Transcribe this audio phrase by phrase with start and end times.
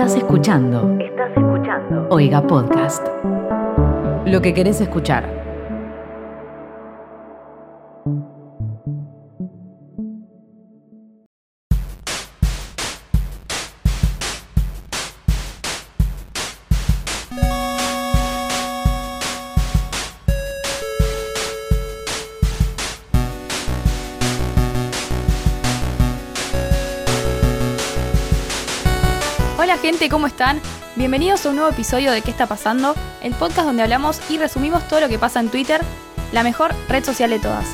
[0.00, 0.96] Estás escuchando.
[0.98, 2.06] Estás escuchando.
[2.08, 3.06] Oiga Podcast.
[4.24, 5.39] Lo que querés escuchar.
[31.00, 32.94] Bienvenidos a un nuevo episodio de ¿Qué está pasando?
[33.22, 35.80] El podcast donde hablamos y resumimos todo lo que pasa en Twitter,
[36.30, 37.64] la mejor red social de todas.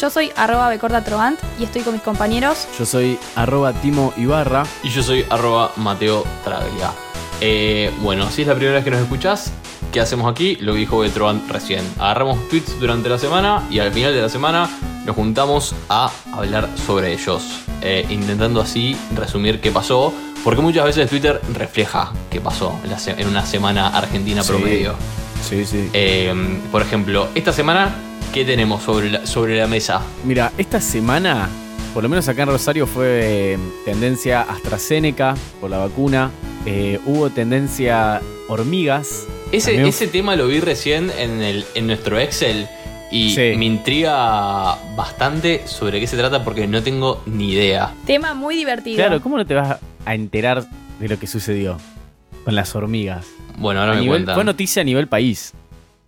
[0.00, 2.68] Yo soy arroba becordatrovant y estoy con mis compañeros.
[2.78, 4.62] Yo soy arroba Timo Ibarra.
[4.84, 6.92] Y yo soy arroba Mateo Traglia.
[7.40, 9.50] Eh, bueno, si es la primera vez que nos escuchás,
[9.90, 10.54] ¿qué hacemos aquí?
[10.60, 11.84] Lo que dijo Betrovan recién.
[11.98, 14.70] Agarramos tweets durante la semana y al final de la semana
[15.04, 17.42] nos juntamos a hablar sobre ellos.
[17.82, 20.12] eh, intentando así resumir qué pasó.
[20.46, 24.48] Porque muchas veces Twitter refleja qué pasó en, la se- en una semana argentina Sí.
[24.52, 24.94] promedio.
[25.42, 25.90] Sí, sí.
[25.92, 26.32] Eh,
[26.70, 27.92] por ejemplo, esta semana,
[28.32, 30.00] ¿qué tenemos sobre la, sobre la mesa?
[30.24, 31.48] Mira, esta semana,
[31.92, 36.30] por lo menos acá en Rosario, fue eh, tendencia AstraZeneca por la vacuna.
[36.64, 39.26] Eh, hubo tendencia hormigas.
[39.50, 42.68] Ese, ese tema lo vi recién en, el, en nuestro Excel
[43.10, 43.54] y Sí.
[43.58, 47.92] me intriga bastante sobre qué se trata porque no tengo ni idea.
[48.06, 48.96] Tema muy divertido.
[48.96, 49.80] Claro, ¿cómo no te vas a
[50.14, 50.64] enterar
[51.00, 51.78] de lo que sucedió
[52.44, 53.26] con las hormigas?
[53.58, 54.34] Bueno, ahora A me nivel- cuentan.
[54.34, 55.52] fue noticia a nivel país,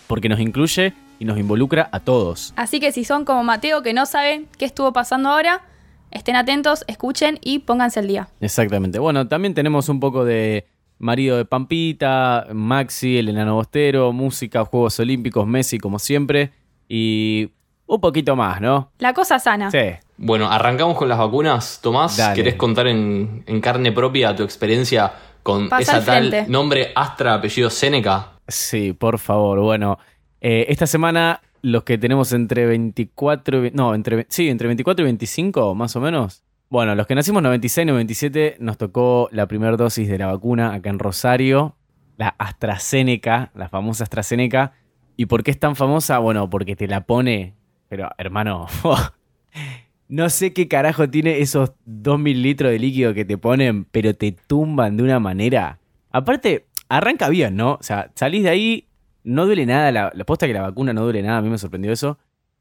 [0.06, 2.52] porque nos incluye y nos involucra a todos.
[2.56, 5.62] Así que si son como Mateo que no saben qué estuvo pasando ahora,
[6.10, 8.28] estén atentos, escuchen y pónganse al día.
[8.40, 8.98] Exactamente.
[8.98, 10.66] Bueno, también tenemos un poco de
[10.98, 16.52] marido de Pampita, Maxi, el enano bostero, música, Juegos Olímpicos, Messi como siempre
[16.88, 17.50] y
[17.86, 18.90] un poquito más, ¿no?
[18.98, 19.70] La cosa sana.
[19.70, 19.78] Sí.
[20.18, 21.80] Bueno, arrancamos con las vacunas.
[21.80, 22.34] Tomás, Dale.
[22.34, 27.34] ¿querés contar en, en carne propia tu experiencia con Pasa esa al tal nombre Astra,
[27.34, 28.32] apellido Seneca?
[28.48, 29.60] Sí, por favor.
[29.60, 29.98] Bueno,
[30.40, 33.70] eh, esta semana los que tenemos entre 24 y...
[33.70, 36.42] No, entre, sí, entre 24 y 25, más o menos.
[36.68, 40.74] Bueno, los que nacimos 96 y 97 nos tocó la primera dosis de la vacuna
[40.74, 41.76] acá en Rosario,
[42.16, 44.72] la AstraZeneca, la famosa AstraZeneca.
[45.16, 46.18] ¿Y por qué es tan famosa?
[46.18, 47.54] Bueno, porque te la pone...
[47.88, 48.66] Pero, hermano,
[50.08, 54.32] no sé qué carajo tiene esos 2 mililitros de líquido que te ponen, pero te
[54.32, 55.78] tumban de una manera.
[56.10, 57.72] Aparte, arranca bien, ¿no?
[57.74, 58.88] O sea, salís de ahí,
[59.22, 59.92] no duele nada.
[59.92, 62.18] La, la posta que la vacuna no duele nada, a mí me sorprendió eso.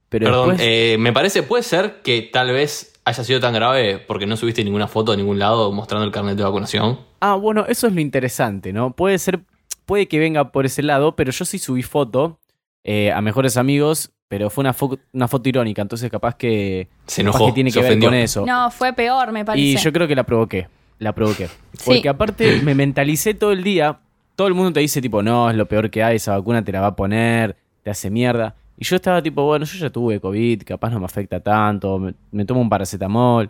[0.09, 4.00] Pero Perdón, después, eh, me parece, puede ser que tal vez haya sido tan grave
[4.00, 7.00] porque no subiste ninguna foto de ningún lado mostrando el carnet de vacunación.
[7.19, 8.94] Ah, bueno, eso es lo interesante, ¿no?
[8.96, 9.41] Puede ser,
[9.86, 12.40] puede que venga por ese lado, pero yo sí subí foto
[12.84, 17.24] eh, a mejores amigos, pero fue una, fo- una foto irónica, entonces capaz que, Se
[17.24, 18.10] capaz enojó, que tiene se que ver ofendió.
[18.10, 18.46] con eso.
[18.46, 19.66] No, fue peor, me parece.
[19.66, 20.68] Y yo creo que la provoqué.
[21.00, 21.48] La provoqué.
[21.48, 21.84] Sí.
[21.86, 24.00] Porque aparte me mentalicé todo el día.
[24.36, 26.72] Todo el mundo te dice, tipo, no, es lo peor que hay, esa vacuna te
[26.72, 28.56] la va a poner, te hace mierda.
[28.78, 32.14] Y yo estaba tipo, bueno, yo ya tuve COVID, capaz no me afecta tanto, me,
[32.32, 33.50] me tomo un paracetamol.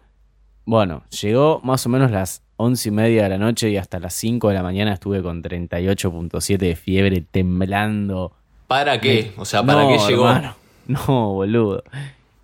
[0.66, 4.14] Bueno, llegó más o menos las once y media de la noche y hasta las
[4.14, 8.34] 5 de la mañana estuve con 38.7 de fiebre, temblando.
[8.68, 9.32] ¿Para qué?
[9.38, 10.28] O sea, ¿para No, qué llegó?
[10.30, 10.56] hermano.
[11.08, 11.84] No, boludo.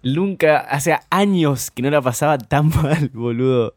[0.03, 3.73] Nunca, hace años que no la pasaba tan mal, boludo.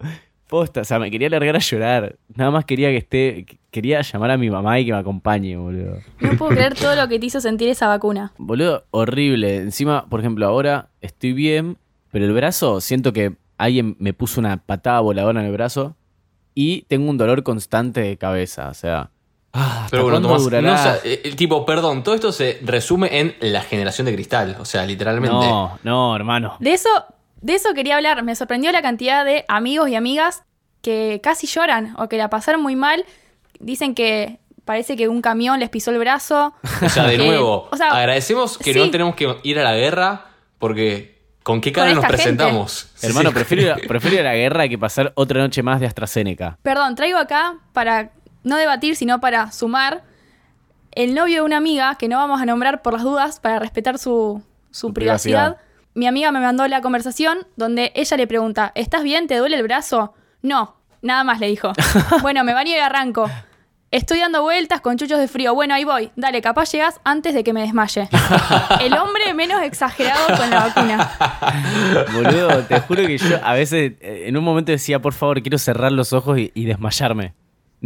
[0.49, 2.17] Posta, o sea, me quería largar a llorar.
[2.35, 5.99] Nada más quería que esté, quería llamar a mi mamá y que me acompañe, boludo.
[6.21, 8.33] No puedo creer todo lo que te hizo sentir esa vacuna.
[8.39, 9.57] Boludo, horrible.
[9.59, 11.79] Encima, por ejemplo, ahora estoy bien,
[12.13, 15.97] pero el brazo, siento que alguien me puso una patada voladora en el brazo
[16.55, 19.11] y tengo un dolor constante de cabeza, o sea...
[19.53, 23.19] ah, ¿hasta Pero bueno, Tomás, no, o sea, el tipo, perdón, todo esto se resume
[23.21, 24.57] en la generación de cristal.
[24.61, 25.35] O sea, literalmente.
[25.37, 26.57] no, no, hermano.
[26.61, 26.89] De eso,
[27.41, 28.23] de eso quería hablar.
[28.23, 30.43] Me sorprendió la cantidad de amigos y amigas
[30.83, 33.05] que casi lloran o que la pasaron muy mal.
[33.59, 36.55] Dicen que parece que un camión les pisó el brazo.
[36.83, 38.79] O sea, de nuevo, o sea, agradecemos que sí.
[38.79, 40.27] no tenemos que ir a la guerra
[40.59, 42.91] porque ¿con qué cara Con nos presentamos?
[42.95, 43.35] Sí, Hermano, sí.
[43.35, 46.59] prefiero, ir a- prefiero ir a la guerra que pasar otra noche más de AstraZeneca.
[46.63, 48.11] Perdón, traigo acá para
[48.47, 50.05] no debatir, sino para sumar
[50.93, 53.99] el novio de una amiga, que no vamos a nombrar por las dudas, para respetar
[53.99, 55.57] su, su Su privacidad.
[55.57, 55.67] privacidad.
[55.95, 59.27] Mi amiga me mandó la conversación donde ella le pregunta, ¿estás bien?
[59.27, 60.15] ¿Te duele el brazo?
[60.43, 61.73] No, nada más le dijo.
[62.23, 63.29] bueno, me baño y arranco.
[63.91, 65.55] Estoy dando vueltas con chuchos de frío.
[65.55, 66.11] Bueno, ahí voy.
[66.17, 68.09] Dale, capaz llegas antes de que me desmaye.
[68.81, 71.11] El hombre menos exagerado con la vacuna.
[72.13, 75.57] Boludo, te juro que yo a veces eh, en un momento decía, por favor, quiero
[75.59, 77.35] cerrar los ojos y, y desmayarme.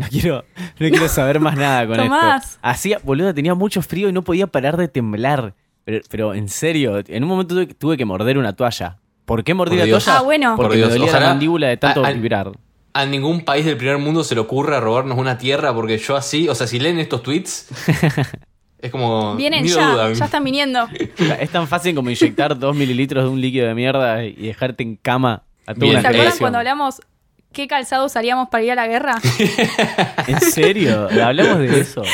[0.01, 0.45] No quiero,
[0.79, 2.45] no quiero saber más nada con Tomás.
[2.45, 2.59] esto.
[2.63, 5.55] Hacía, boludo, tenía mucho frío y no podía parar de temblar.
[5.85, 8.99] Pero, pero en serio, en un momento tuve, tuve que morder una toalla.
[9.25, 10.05] ¿Por qué mordí Por la Dios.
[10.05, 10.19] toalla?
[10.19, 10.55] Ah, bueno.
[10.57, 12.51] Porque Por me Dios, dolía la mandíbula de tanto a- a- vibrar.
[12.93, 16.49] a ningún país del primer mundo se le ocurre robarnos una tierra porque yo así,
[16.49, 17.69] o sea, si leen estos tweets,
[18.79, 19.37] es como...
[19.37, 20.89] Vienen ya, ya están viniendo.
[21.41, 24.97] Es tan fácil como inyectar dos mililitros de un líquido de mierda y dejarte en
[24.97, 27.01] cama a toda Bien, una ¿Se acuerdan cuando hablamos
[27.53, 29.17] qué calzado usaríamos para ir a la guerra?
[30.27, 31.09] ¿En serio?
[31.23, 32.03] ¿Hablamos de eso?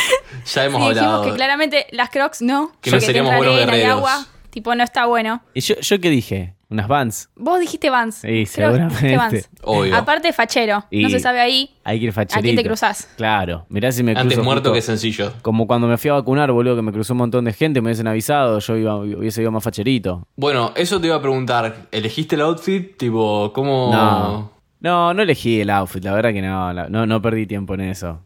[0.54, 1.06] Ya hemos Sí, hablado.
[1.08, 2.70] dijimos que claramente las crocs no.
[2.80, 3.96] Que no porque seríamos buenos guerreros.
[3.98, 4.26] agua.
[4.50, 5.42] Tipo, no está bueno.
[5.54, 6.54] ¿Y yo, yo qué dije?
[6.68, 7.30] ¿Unas Vans?
[7.34, 8.14] Vos dijiste Vans.
[8.16, 9.16] Sí, Creo que seguramente.
[9.16, 9.50] Vans.
[9.64, 9.96] Obvio.
[9.96, 10.84] Aparte, fachero.
[10.88, 12.42] Y- No se sabe ahí Hay que ir a facherito.
[12.44, 13.08] quién te cruzás.
[13.16, 13.66] Claro.
[13.70, 15.32] Mirá si me cruzo Antes muerto justo- que sencillo.
[15.42, 17.88] Como cuando me fui a vacunar, boludo, que me cruzó un montón de gente, me
[17.88, 20.28] hubiesen avisado, yo iba, hubiese ido más facherito.
[20.36, 21.86] Bueno, eso te iba a preguntar.
[21.90, 22.96] ¿Elegiste el outfit?
[22.96, 23.90] Tipo, ¿cómo...?
[23.92, 24.55] No.
[24.80, 27.80] No, no elegí el outfit, la verdad que no, la- no, no perdí tiempo en
[27.82, 28.20] eso.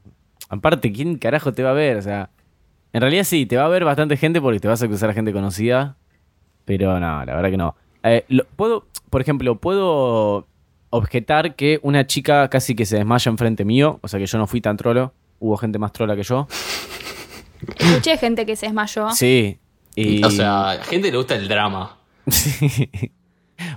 [0.48, 1.96] Aparte, ¿quién carajo te va a ver?
[1.96, 2.30] O sea,
[2.92, 5.12] en realidad sí, te va a ver bastante gente porque te vas a cruzar a
[5.14, 5.96] gente conocida,
[6.64, 7.76] pero no, la verdad que no.
[8.02, 10.46] Eh, lo- puedo, por ejemplo, puedo
[10.90, 14.46] objetar que una chica casi que se desmaya enfrente mío, o sea que yo no
[14.48, 16.48] fui tan trolo, hubo gente más trola que yo.
[17.78, 19.10] Escuché gente que se desmayó.
[19.12, 19.58] Sí.
[19.94, 20.24] Y...
[20.24, 21.96] O sea, a la gente le gusta el drama.
[22.26, 22.90] Sí.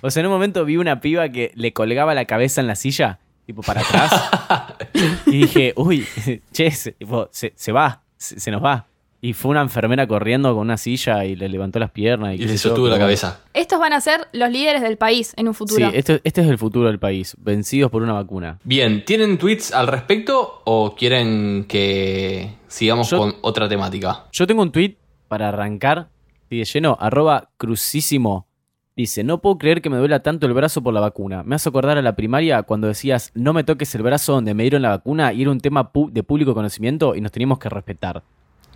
[0.06, 2.76] O sea, en un momento vi una piba que le colgaba la cabeza en la
[2.76, 4.76] silla, tipo para atrás.
[5.26, 6.06] y dije, uy,
[6.52, 8.86] che, se, tipo, se- se va, se, se nos va.
[9.22, 12.36] Y fue una enfermera corriendo con una silla y le levantó las piernas.
[12.38, 13.40] Y, Y le sostuvo la cabeza.
[13.54, 15.92] Estos van a ser los líderes del país en un Sí, futuro.
[15.94, 18.60] este, este es el futuro del país, vencidos por una vacuna.
[18.66, 24.26] Bien, ¿tienen tweets al respecto o quieren que sigamos Yo- con otra temática?
[24.34, 24.98] Yo tengo un tweet
[25.30, 26.10] para arrancar,
[26.50, 28.48] y de lleno, arroba crucísimo.
[28.96, 31.42] Dice, no puedo creer que me duela tanto el brazo por la vacuna.
[31.44, 34.64] Me hace acordar a la primaria cuando decías, no me toques el brazo donde me
[34.64, 37.70] dieron la vacuna y era un tema pu- de público conocimiento y nos teníamos que
[37.70, 38.22] respetar.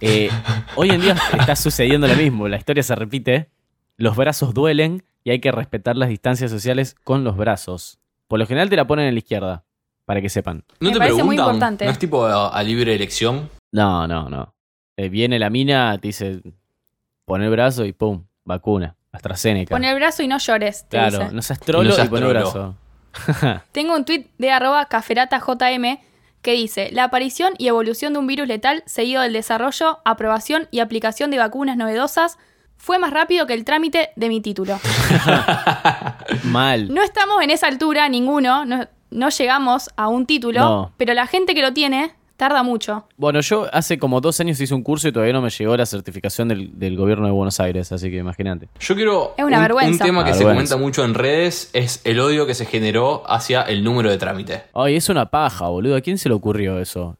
[0.02, 0.30] Eh,
[0.76, 3.50] hoy en día está sucediendo lo mismo, la historia se repite,
[3.98, 8.00] los brazos duelen y hay que respetar las distancias sociales con los brazos.
[8.28, 9.64] Por lo general te la ponen en la izquierda,
[10.06, 10.64] para que sepan.
[10.80, 11.56] ¿No Me te parece muy preguntan?
[11.56, 11.86] importante.
[11.86, 13.50] ¿No es tipo a, a libre elección?
[13.72, 14.54] No, no, no.
[14.98, 16.42] Eh, viene la mina, te dice,
[17.26, 18.96] pon el brazo y pum, vacuna.
[19.18, 19.76] AstraZeneca.
[19.76, 21.32] Pon el brazo y no llores, te claro, dice.
[21.34, 22.76] no seas trolo Y no seas pon el brazo.
[23.72, 25.98] Tengo un tweet de arroba caferatajm
[26.42, 30.80] que dice, la aparición y evolución de un virus letal seguido del desarrollo, aprobación y
[30.80, 32.38] aplicación de vacunas novedosas
[32.78, 34.80] fue más rápido que el trámite de mi título.
[36.44, 36.94] Mal.
[36.94, 40.92] No estamos en esa altura, ninguno, no, no llegamos a un título, No.
[40.98, 43.06] pero la gente que lo tiene tarda mucho.
[43.18, 45.86] Bueno, yo hace como dos años hice un curso y todavía no me llegó la
[45.86, 48.70] certificación del, del gobierno de Buenos Aires, así que imagínate.
[48.80, 49.34] Yo quiero.
[49.38, 50.04] Es una un, vergüenza.
[50.06, 53.64] Un tema que se comenta mucho en redes es el odio que se generó hacia
[53.64, 54.64] el número de trámite.
[54.74, 55.96] Ay, es una paja, boludo.
[55.98, 57.18] ¿A quién se le ocurrió eso?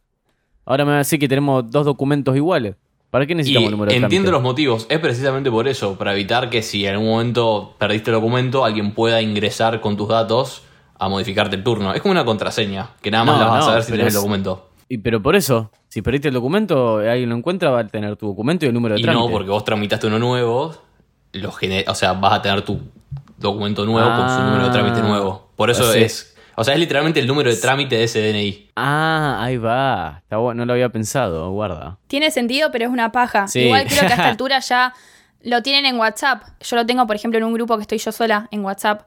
[0.66, 2.76] Ahora me va a decir que tenemos dos documentos iguales.
[3.10, 4.52] ¿Para qué Y necesitamos el número de entiendo los trámite?
[4.68, 4.86] motivos.
[4.90, 8.94] Es precisamente por eso, para evitar que si en algún momento perdiste el documento, alguien
[8.94, 10.64] pueda ingresar con tus datos
[11.00, 11.94] a modificarte el turno.
[11.94, 14.14] Es como una contraseña, que nada más No, la vas a saber si tenés el
[14.14, 14.67] documento.
[14.90, 18.28] Y, pero por eso, si perdiste el documento, alguien lo encuentra, va a tener tu
[18.28, 19.26] documento y el número de Y trámite.
[19.26, 20.76] no, porque vos tramitaste uno nuevo,
[21.34, 22.80] lo o sea, vas a tener tu
[23.38, 24.44] documento nuevo con su Ah.
[24.46, 25.50] número de trámite nuevo.
[25.56, 26.36] Por eso es.
[26.56, 28.72] O sea, es literalmente el número de trámite de ese DNI.
[28.76, 30.20] Ah, ahí va.
[30.24, 32.00] Está bueno, no lo había pensado, guarda.
[32.08, 33.48] Tiene sentido, pero es una paja.
[33.48, 33.60] Sí.
[33.60, 34.94] Igual creo que a esta altura ya
[35.44, 36.42] lo tienen en WhatsApp.
[36.62, 39.04] Yo lo tengo, por ejemplo, en un grupo que estoy yo sola en WhatsApp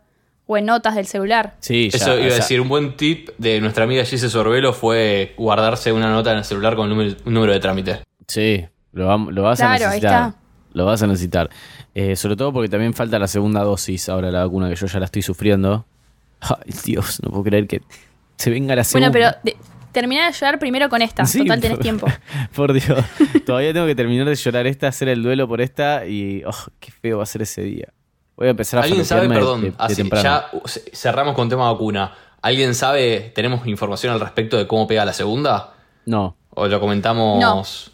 [0.53, 1.55] o en notas del celular.
[1.61, 4.73] Sí, ya, Eso iba o a decir, un buen tip de nuestra amiga Gise Sorbelo
[4.73, 8.01] fue guardarse una nota en el celular con número, un número de trámite.
[8.27, 10.29] Sí, lo, vas Claro, a ahí necesitar.
[10.29, 10.35] está.
[10.73, 11.51] Lo vas a necesitar.
[11.95, 14.99] Eh, sobre todo porque también falta la segunda dosis ahora la vacuna que yo ya
[14.99, 15.85] la estoy sufriendo.
[16.41, 17.83] Ay, Dios, no puedo creer que
[18.37, 19.11] se venga la segunda.
[19.11, 19.57] Bueno, pero de-
[19.93, 21.25] terminá de llorar primero con esta.
[21.27, 22.07] Sí, Total, tenés por- tiempo.
[22.57, 23.05] Por Dios.
[23.47, 26.43] Todavía tengo que terminar de llorar esta, hacer el duelo por esta y.
[26.45, 27.89] Oh, qué feo va a ser ese día.
[28.41, 31.51] Voy a empezar a ¿Alguien sabe, perdón, de- de así, ya uh, ce- cerramos con
[31.51, 32.15] tema vacuna.
[32.41, 35.75] ¿Alguien sabe, tenemos información al respecto de cómo pega la segunda?
[36.07, 37.93] No, ¿O lo comentamos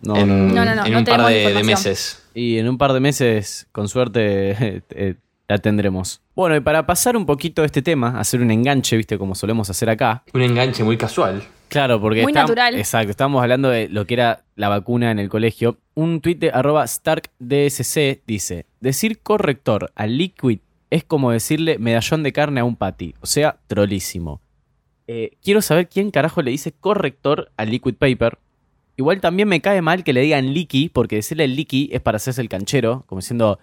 [0.00, 0.86] no, en, no, no.
[0.86, 2.22] En no un par de, meses?
[2.34, 5.16] Y en un par de meses, con suerte, eh,
[5.48, 6.20] la tendremos.
[6.36, 9.68] Bueno, y para pasar un poquito de este tema, hacer un enganche, viste, como solemos
[9.70, 10.22] hacer acá.
[10.32, 11.42] Un enganche muy casual.
[11.70, 12.74] Claro, porque Muy natural.
[12.74, 15.78] Exacto, estábamos hablando de lo que era la vacuna en el colegio.
[15.94, 20.58] Un tuit de arroba StarkDSC dice: Decir corrector al liquid
[20.90, 23.14] es como decirle medallón de carne a un patty.
[23.20, 24.40] O sea, trolísimo.
[25.06, 28.38] Eh, quiero saber quién carajo le dice corrector al liquid paper.
[28.96, 32.42] Igual también me cae mal que le digan liqui, porque decirle liqui es para hacerse
[32.42, 33.60] el canchero, como diciendo,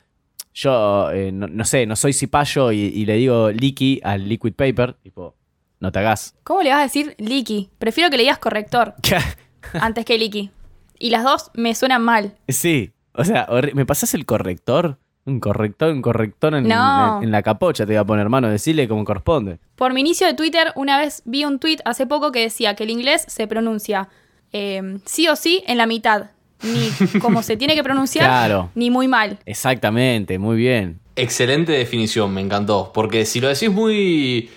[0.54, 4.54] yo eh, no, no sé, no soy cipayo y, y le digo liqui al liquid
[4.54, 4.94] paper.
[4.94, 5.36] Tipo,
[5.80, 6.36] no te hagas.
[6.44, 7.70] ¿Cómo le vas a decir leaky?
[7.80, 8.96] Prefiero que le digas corrector
[9.74, 10.52] antes que leaky.
[11.00, 12.34] Y las dos me suenan mal.
[12.48, 14.98] Sí, o sea, ¿me pasas el corrector?
[15.26, 17.18] Un corrector, un corrector en, No.
[17.18, 18.50] en- en la capocha te voy a poner, hermano.
[18.50, 19.60] Decirle como corresponde.
[19.76, 22.86] Por mi inicio de Twitter, una vez vi un tweet hace poco que decía que
[22.86, 24.08] el inglés se pronuncia
[24.54, 26.28] eh, sí o sí en la mitad.
[26.64, 28.72] Ni como se tiene que pronunciar, Claro.
[28.74, 29.38] ni muy mal.
[29.46, 31.00] Exactamente, muy bien.
[31.18, 32.92] Excelente definición, me encantó.
[32.94, 34.50] Porque si lo decís muy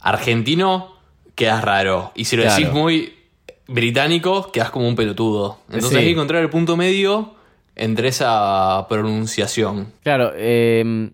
[0.00, 0.94] argentino,
[1.34, 2.12] quedas raro.
[2.14, 2.56] Y si lo Claro.
[2.58, 3.14] decís muy
[3.66, 5.58] británico, quedas como un pelotudo.
[5.68, 5.96] Entonces Sí.
[5.96, 7.34] hay que encontrar el punto medio
[7.76, 9.92] entre esa pronunciación.
[10.02, 11.10] Claro, eh,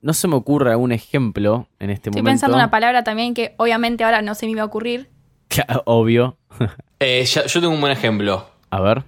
[0.00, 2.30] no se me ocurre algún ejemplo en este Estoy momento.
[2.32, 5.08] pensando una palabra también que obviamente ahora no se me iba a ocurrir.
[5.48, 6.36] Claro, Obvio.
[6.98, 8.48] Eh, ya- yo tengo un buen ejemplo.
[8.70, 9.04] A ver.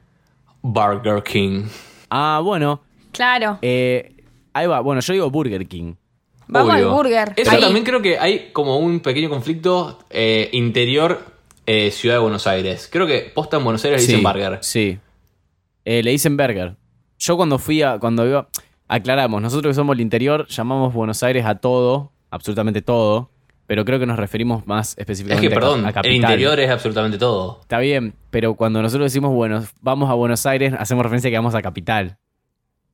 [0.62, 1.64] Burger King.
[2.10, 2.80] Ah, bueno.
[3.12, 4.14] Claro, eh,
[4.52, 4.80] ahí va.
[4.80, 5.94] Bueno, yo digo Burger King.
[6.48, 6.88] Vamos Obvio.
[6.88, 7.32] al burger.
[7.36, 7.60] Eso Ahí.
[7.60, 11.24] también creo que hay como un pequeño conflicto eh, interior
[11.66, 12.88] eh, Ciudad de Buenos Aires.
[12.90, 14.58] Creo que posta en Buenos Aires le dicen burger.
[14.62, 14.98] Sí.
[15.84, 16.76] Eh, le dicen burger.
[17.18, 17.98] Yo cuando fui a.
[17.98, 18.48] Cuando iba.
[18.90, 23.28] Aclaramos, nosotros que somos el interior llamamos Buenos Aires a todo, absolutamente todo,
[23.66, 26.14] pero creo que nos referimos más Es específicamente que, a ca- perdón, a el capital.
[26.16, 27.58] interior es absolutamente todo.
[27.60, 31.36] Está bien, pero cuando nosotros decimos, bueno, vamos a Buenos Aires, hacemos referencia a que
[31.36, 32.16] vamos a capital.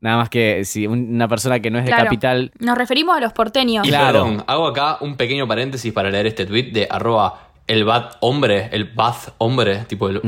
[0.04, 2.52] Nada más que si un- una persona que no es de capital.
[2.58, 3.86] Nos referimos a los porteños.
[3.86, 4.24] Y Claro.
[4.24, 8.68] perdón, hago acá un pequeño paréntesis para leer este tweet de arroba el bat hombre,
[8.72, 10.20] el bath hombre, tipo el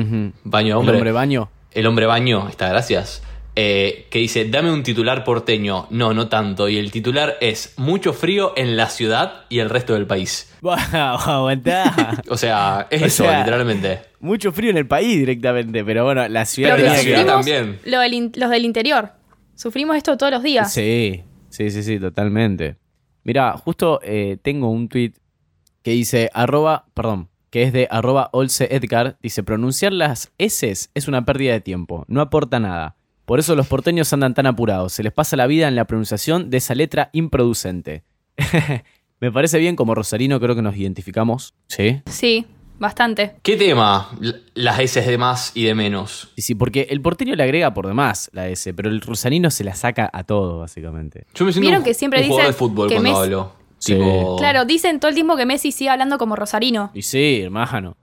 [0.45, 0.97] baño de El hombre.
[0.97, 1.51] hombre baño.
[1.73, 3.23] El hombre baño, está, gracias.
[3.55, 5.87] Eh, que dice, dame un titular porteño.
[5.91, 6.69] No, no tanto.
[6.71, 10.55] Y el titular es mucho frío en la ciudad y el resto del país.
[10.63, 12.23] Wow, aguantá.
[12.31, 14.01] O sea, es O eso, sea, literalmente.
[14.21, 17.79] Mucho frío en el país directamente, pero bueno, la ciudad Pero de la ciudad también.
[17.85, 19.11] lo del in- los del interior.
[19.57, 20.71] Sufrimos esto todos los días.
[20.73, 22.77] Sí, sí, sí, sí, totalmente.
[23.25, 25.15] Mira, justo eh, tengo un tweet
[25.83, 31.09] que dice arroba, perdón, que es de arroba Olse Edgar, dice pronunciar las S es
[31.09, 32.97] una pérdida de tiempo, no aporta nada.
[33.25, 36.51] Por eso los porteños andan tan apurados, se les pasa la vida en la pronunciación
[36.51, 38.05] de esa letra improducente.
[39.21, 42.03] Me parece bien, como Rosarino creo que nos identificamos, ¿sí?
[42.07, 42.47] Sí,
[42.79, 43.37] bastante.
[43.43, 44.11] ¿Qué tema?
[44.55, 46.31] Las S de más y de menos.
[46.37, 49.65] Y sí, porque el porteño le agrega por demás la S, pero el rosarino se
[49.65, 51.27] la saca a todo, básicamente.
[51.35, 53.23] Yo me siento ¿Vieron un- que siempre un jugador de dicen fútbol que cuando Messi-
[53.23, 53.53] hablo.
[53.79, 53.95] Sí.
[53.95, 56.91] Tipo, Claro, dicen todo el tiempo que Messi sigue hablando como Rosarino.
[56.95, 57.97] Y sí, hermano.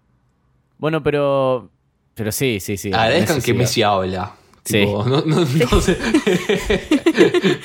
[0.78, 1.70] Bueno, pero.
[2.16, 2.90] Pero sí, sí, sí.
[2.90, 4.34] agradezcan que Messi habla.
[4.64, 4.82] Sí.
[4.82, 5.98] Tipo, no, no- no sé.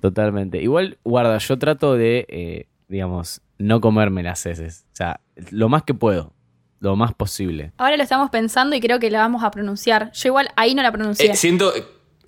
[0.00, 0.62] Totalmente.
[0.62, 4.84] Igual, guarda, yo trato de, eh, digamos, no comerme las heces.
[4.92, 6.32] O sea, lo más que puedo.
[6.80, 7.72] Lo más posible.
[7.76, 10.12] Ahora lo estamos pensando y creo que la vamos a pronunciar.
[10.12, 11.30] Yo igual ahí no la pronuncié.
[11.30, 11.72] Eh, siento,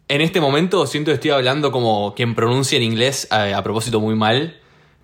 [0.09, 4.01] en este momento siento que estoy hablando como quien pronuncia en inglés eh, a propósito
[4.01, 4.57] muy mal.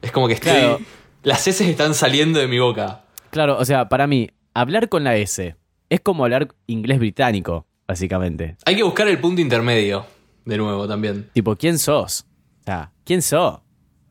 [0.03, 0.53] Es como que estoy...
[0.53, 0.81] Claro.
[1.23, 3.05] Las S están saliendo de mi boca.
[3.31, 5.57] Claro, o sea, para mí, hablar con la S
[5.89, 8.57] es como hablar inglés británico, básicamente.
[8.65, 10.07] Hay que buscar el punto intermedio,
[10.45, 11.29] de nuevo también.
[11.33, 12.27] Tipo, ¿quién sos?
[12.61, 13.59] O sea, ¿quién sos?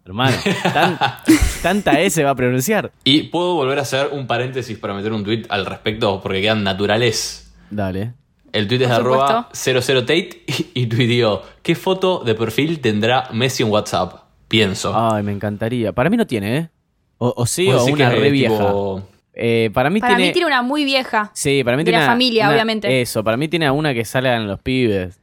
[0.06, 0.38] Hermano,
[0.72, 0.98] tan-
[1.64, 2.92] tanta S va a pronunciar.
[3.04, 6.64] Y puedo volver a hacer un paréntesis para meter un tweet al respecto porque quedan
[6.64, 7.52] naturales.
[7.72, 8.14] Dale.
[8.54, 10.44] El tweet es de arroba 00tate
[10.74, 14.24] y, y tuiteó, ¿qué foto de perfil tendrá Messi en WhatsApp?
[14.48, 14.94] Pienso.
[14.96, 15.92] Ay, me encantaría.
[15.92, 16.70] Para mí no tiene, ¿eh?
[17.18, 18.56] O, o sí, o una re es vieja.
[18.58, 19.02] tipo-
[19.34, 20.30] Eh, para mí Para tiene.
[20.30, 21.32] mí tiene una muy vieja.
[21.34, 21.98] Sí, para mí de tiene.
[22.00, 23.02] la una- familia, una- obviamente.
[23.02, 25.20] Eso, para mí tiene a una que salgan los pibes.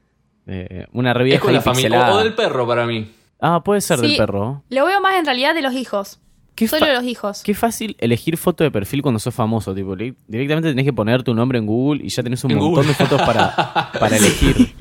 [0.48, 1.88] Eh, una re Es vieja con y la familia.
[1.90, 2.14] pixelada.
[2.14, 3.10] O, o del perro para mí.
[3.42, 4.16] Ah, puede ser del Sí.
[4.16, 4.62] perro.
[4.70, 6.20] Lo veo más en realidad de los hijos.
[6.54, 7.42] Qué Solo de los hijos.
[7.42, 9.74] Qué fácil elegir foto de perfil cuando sos famoso.
[9.74, 12.74] Tipo, directamente tenés que poner tu nombre en Google y ya tenés un En montón
[12.74, 12.88] Google.
[12.88, 14.74] de fotos para, para elegir.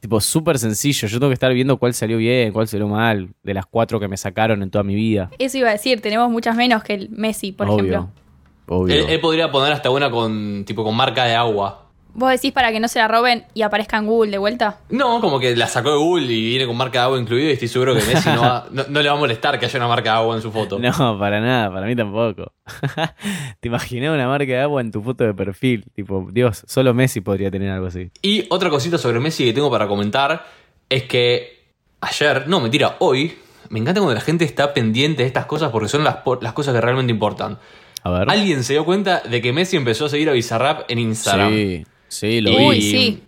[0.00, 1.08] tipo, súper sencillo.
[1.08, 4.08] Yo tengo que estar viendo cuál salió bien, cuál salió mal, de las cuatro que
[4.08, 5.30] me sacaron en toda mi vida.
[5.38, 7.78] Eso iba a decir, tenemos muchas menos que el Messi, por Obvio.
[7.78, 8.08] ejemplo.
[8.68, 8.94] Obvio.
[8.94, 11.83] Él, él podría poner hasta una con tipo con marca de agua.
[12.16, 14.78] ¿Vos decís para que no se la roben y aparezca en Google de vuelta?
[14.88, 17.52] No, como que la sacó de Google y viene con marca de agua incluido y
[17.54, 19.88] estoy seguro que Messi no, va- no, no le va a molestar que haya una
[19.88, 20.78] marca de agua en su foto.
[20.78, 22.52] No, para nada, para mí tampoco.
[23.60, 25.84] Te imaginé una marca de agua en tu foto de perfil.
[25.94, 28.10] Tipo, Dios, solo Messi podría tener algo así.
[28.22, 30.46] Y otra cosita sobre Messi que tengo para comentar
[30.88, 31.64] es que
[32.00, 33.36] ayer, no, mentira, hoy,
[33.70, 36.74] me encanta cuando la gente está pendiente de estas cosas porque son las, las cosas
[36.74, 37.58] que realmente importan.
[38.02, 38.30] A ver.
[38.30, 41.50] Alguien se dio cuenta de que Messi empezó a seguir a Bizarrap en Instagram.
[41.50, 42.64] Sí, sí, lo Y, vi.
[42.66, 43.22] Uy, sí.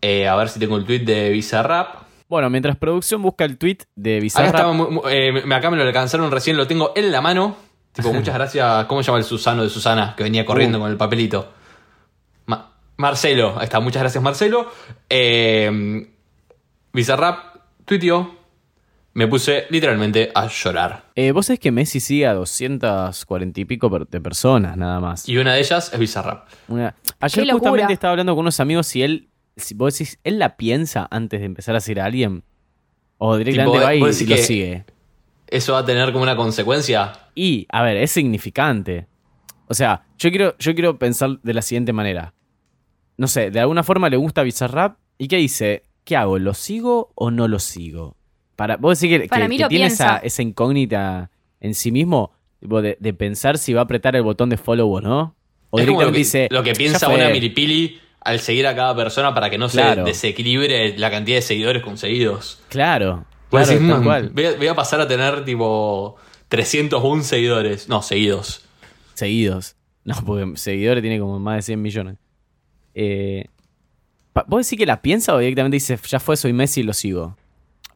[0.00, 2.02] eh, a ver si tengo el tweet de Bizarrap.
[2.28, 4.54] Bueno, mientras producción busca el tweet de Acá, Bizarrap.
[4.54, 7.56] estaba mu- mu- eh, me- acá me lo alcanzaron recién, lo tengo en la mano.
[7.92, 8.84] Tipo, muchas gracias.
[8.86, 10.14] ¿Cómo se llama el Susano de Susana?
[10.16, 10.82] Que venía corriendo Uh.
[10.82, 11.52] con el papelito.
[12.46, 14.70] Ma- Marcelo, ahí está, muchas gracias Marcelo.
[15.08, 16.06] Eh,
[16.92, 18.34] Bizarrap tuiteó.
[19.18, 21.06] Me puse literalmente a llorar.
[21.16, 25.28] Eh, Vos sabés que Messi sigue a 240 y pico per- de personas, nada más.
[25.28, 26.46] Y una de ellas es Bizarrap.
[26.68, 27.58] Una- Ayer locura.
[27.72, 31.40] justamente estaba hablando con unos amigos y él, si vos decís, ¿él la piensa antes
[31.40, 32.44] de empezar a seguir a alguien?
[33.18, 34.84] O directamente Tipo, va y, vos decís y lo que- sigue.
[35.48, 37.10] ¿Eso va a tener como una consecuencia?
[37.34, 39.08] Y, a ver, es significante.
[39.66, 42.34] O sea, yo quiero, yo quiero pensar de la siguiente manera.
[43.16, 45.82] No sé, de alguna forma le gusta Bizarrap y ¿qué dice?
[46.04, 46.38] ¿Qué hago?
[46.38, 48.14] ¿Lo sigo o no lo sigo?
[48.58, 51.92] Para, vos decís que, Para que- mí que lo tiene esa, esa incógnita en sí
[51.92, 55.36] mismo tipo, de, de pensar si va a apretar el botón de follow o no.
[55.70, 56.48] O es como lo que, dice.
[56.50, 57.14] lo que "Ya piensa fue".
[57.14, 60.02] una milipili al seguir a cada persona para que no Claro.
[60.02, 62.60] se desequilibre la cantidad de seguidores conseguidos.
[62.68, 63.26] Claro.
[63.48, 64.30] Vos Claro, decís, tal "Mm, cual.
[64.34, 66.16] Voy, a, voy a pasar a tener tipo
[66.48, 67.88] 301 seguidores.
[67.88, 68.64] No, seguidos.
[69.14, 69.76] Seguidos.
[70.02, 72.16] No, porque seguidores tiene como más de 100 millones.
[72.94, 73.44] Eh,
[74.48, 77.36] ¿Vos decís que la piensa o directamente dice, ya fue, soy Messi y lo sigo?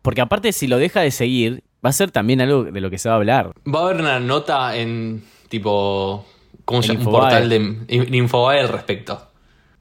[0.02, 2.98] Porque aparte, si lo deja de seguir, va a ser también algo de lo que
[2.98, 3.52] se va a hablar.
[3.72, 6.26] Va a haber una nota en tipo.
[6.64, 7.06] ¿Cómo se llama?
[7.06, 9.28] Un portal de en Infobae al respecto.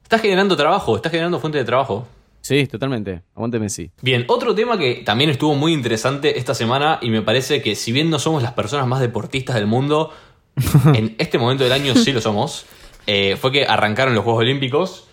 [0.02, 2.06] Está generando trabajo, está generando fuente de trabajo.
[2.42, 3.22] Sí, totalmente.
[3.36, 3.90] Aguante Messi.
[4.02, 7.92] Bien, otro tema que también estuvo muy interesante esta semana y me parece que si
[7.92, 10.10] bien no somos las personas más deportistas del mundo,
[10.94, 12.66] en este momento del año sí lo somos,
[13.06, 15.06] eh, fue que arrancaron los Juegos Olímpicos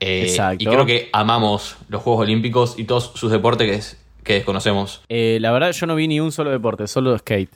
[0.00, 0.62] eh, Exacto.
[0.62, 5.02] y creo que amamos los Juegos Olímpicos y todos sus deportes que, es- que desconocemos.
[5.08, 7.50] Eh, la verdad, yo no vi ni un solo deporte, solo skate.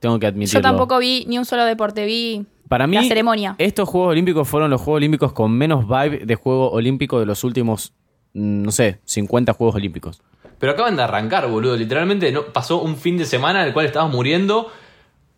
[0.00, 0.58] Tengo que admitirlo.
[0.58, 3.54] Yo tampoco vi ni un solo deporte, vi Para mí, la ceremonia.
[3.58, 7.44] estos Juegos Olímpicos fueron los Juegos Olímpicos con menos vibe de Juego Olímpico de los
[7.44, 7.92] últimos,
[8.34, 10.20] mm, no sé, 50 Juegos Olímpicos.
[10.58, 11.76] Pero acaban de arrancar, boludo.
[11.76, 14.70] Literalmente no, pasó un fin de semana en el cual estabas muriendo.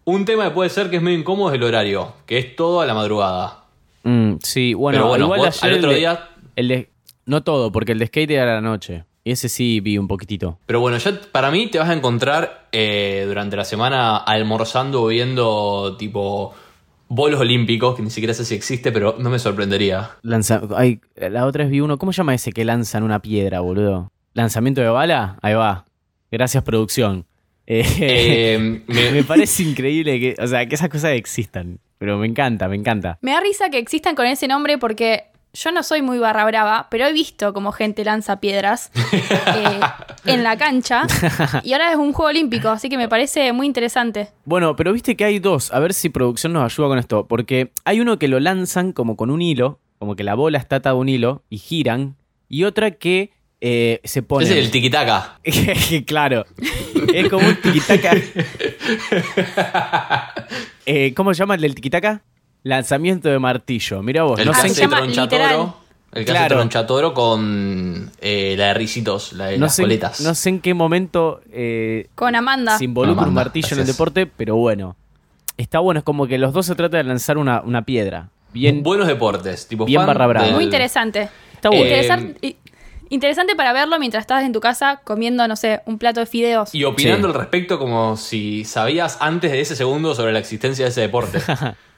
[0.06, 2.80] Un tema que puede ser que es medio incómodo es el horario, que es todo
[2.82, 3.64] a la madrugada.
[4.02, 6.90] Mm, sí, bueno, Pero bueno, igual vos ayer al el otro de- día El de,
[7.24, 9.04] no todo, porque el de skate era a la noche.
[9.24, 10.58] Y ese sí vi un poquitito.
[10.66, 15.06] Pero bueno, ya para mí te vas a encontrar eh, durante la semana almorzando o
[15.06, 16.54] viendo tipo
[17.08, 20.10] bolos olímpicos, que ni siquiera sé si existe, pero no me sorprendería.
[20.22, 21.96] Lanza, ay, la otra vez vi uno.
[21.96, 24.10] ¿Cómo se llama ese que lanzan una piedra, boludo?
[24.34, 25.38] ¿Lanzamiento de bala?
[25.40, 25.84] Ahí va.
[26.30, 27.24] Gracias, producción.
[27.66, 31.78] Eh, Eh, me- me parece increíble que, o sea, que esas cosas existan.
[31.96, 33.18] Pero me encanta, me encanta.
[33.22, 36.88] Me da risa que existan con ese nombre porque yo no soy muy barra brava,
[36.90, 39.80] pero he visto como gente lanza piedras eh,
[40.26, 41.06] en la cancha.
[41.62, 44.28] Y ahora es un juego olímpico, así que me parece muy interesante.
[44.44, 45.72] Bueno, pero viste que hay dos.
[45.72, 47.26] A ver si producción nos ayuda con esto.
[47.26, 50.76] Porque hay uno que lo lanzan como con un hilo, como que la bola está
[50.76, 52.16] atada a un hilo y giran.
[52.48, 54.44] Y otra que eh, se pone.
[54.44, 55.38] ese es el tiquitaca.
[56.06, 56.44] claro.
[57.14, 58.16] Es como un tiquitaca.
[60.86, 62.22] Eh, ¿Cómo se llama el del tiquitaca?
[62.64, 64.02] Lanzamiento de martillo.
[64.02, 65.76] Mira vos, El no que Ah, sé, tronchatoro.
[66.12, 66.44] El que Claro.
[66.46, 70.20] hace tronchatoro con eh, la de risitos, la de no, las sé, coletas.
[70.20, 72.78] no sé en qué momento eh, Con Amanda.
[72.78, 74.96] se involucra un martillo en el deporte, pero bueno.
[75.56, 78.28] Está bueno, es como que los dos se trata de lanzar una, una piedra.
[78.52, 80.46] Bien, Buenos deportes, tipo bien barra brava.
[80.46, 81.28] del- Muy interesante.
[81.52, 81.84] está bueno.
[81.84, 82.56] Eh,
[83.10, 86.74] interesante para verlo mientras estás en tu casa comiendo, no sé, un plato de fideos.
[86.74, 87.34] Y opinando Sí.
[87.34, 91.40] al respecto como si sabías antes de ese segundo sobre la existencia de ese deporte.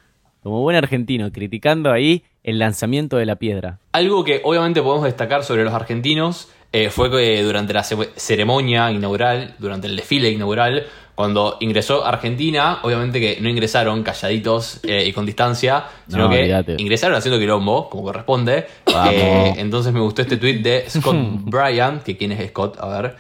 [0.47, 3.81] Como buen argentino, criticando ahí el lanzamiento de la piedra.
[3.91, 8.93] Algo que obviamente podemos destacar sobre los argentinos eh, fue que durante la ce- ceremonia
[8.93, 15.13] inaugural, durante el desfile inaugural, cuando ingresó Argentina, obviamente que no ingresaron calladitos eh, y
[15.13, 18.67] con distancia, sino No, que ingresaron haciendo quilombo, como corresponde.
[19.11, 23.17] Eh, entonces me gustó este tweet de Scott Bryant, que quién es Scott, a ver.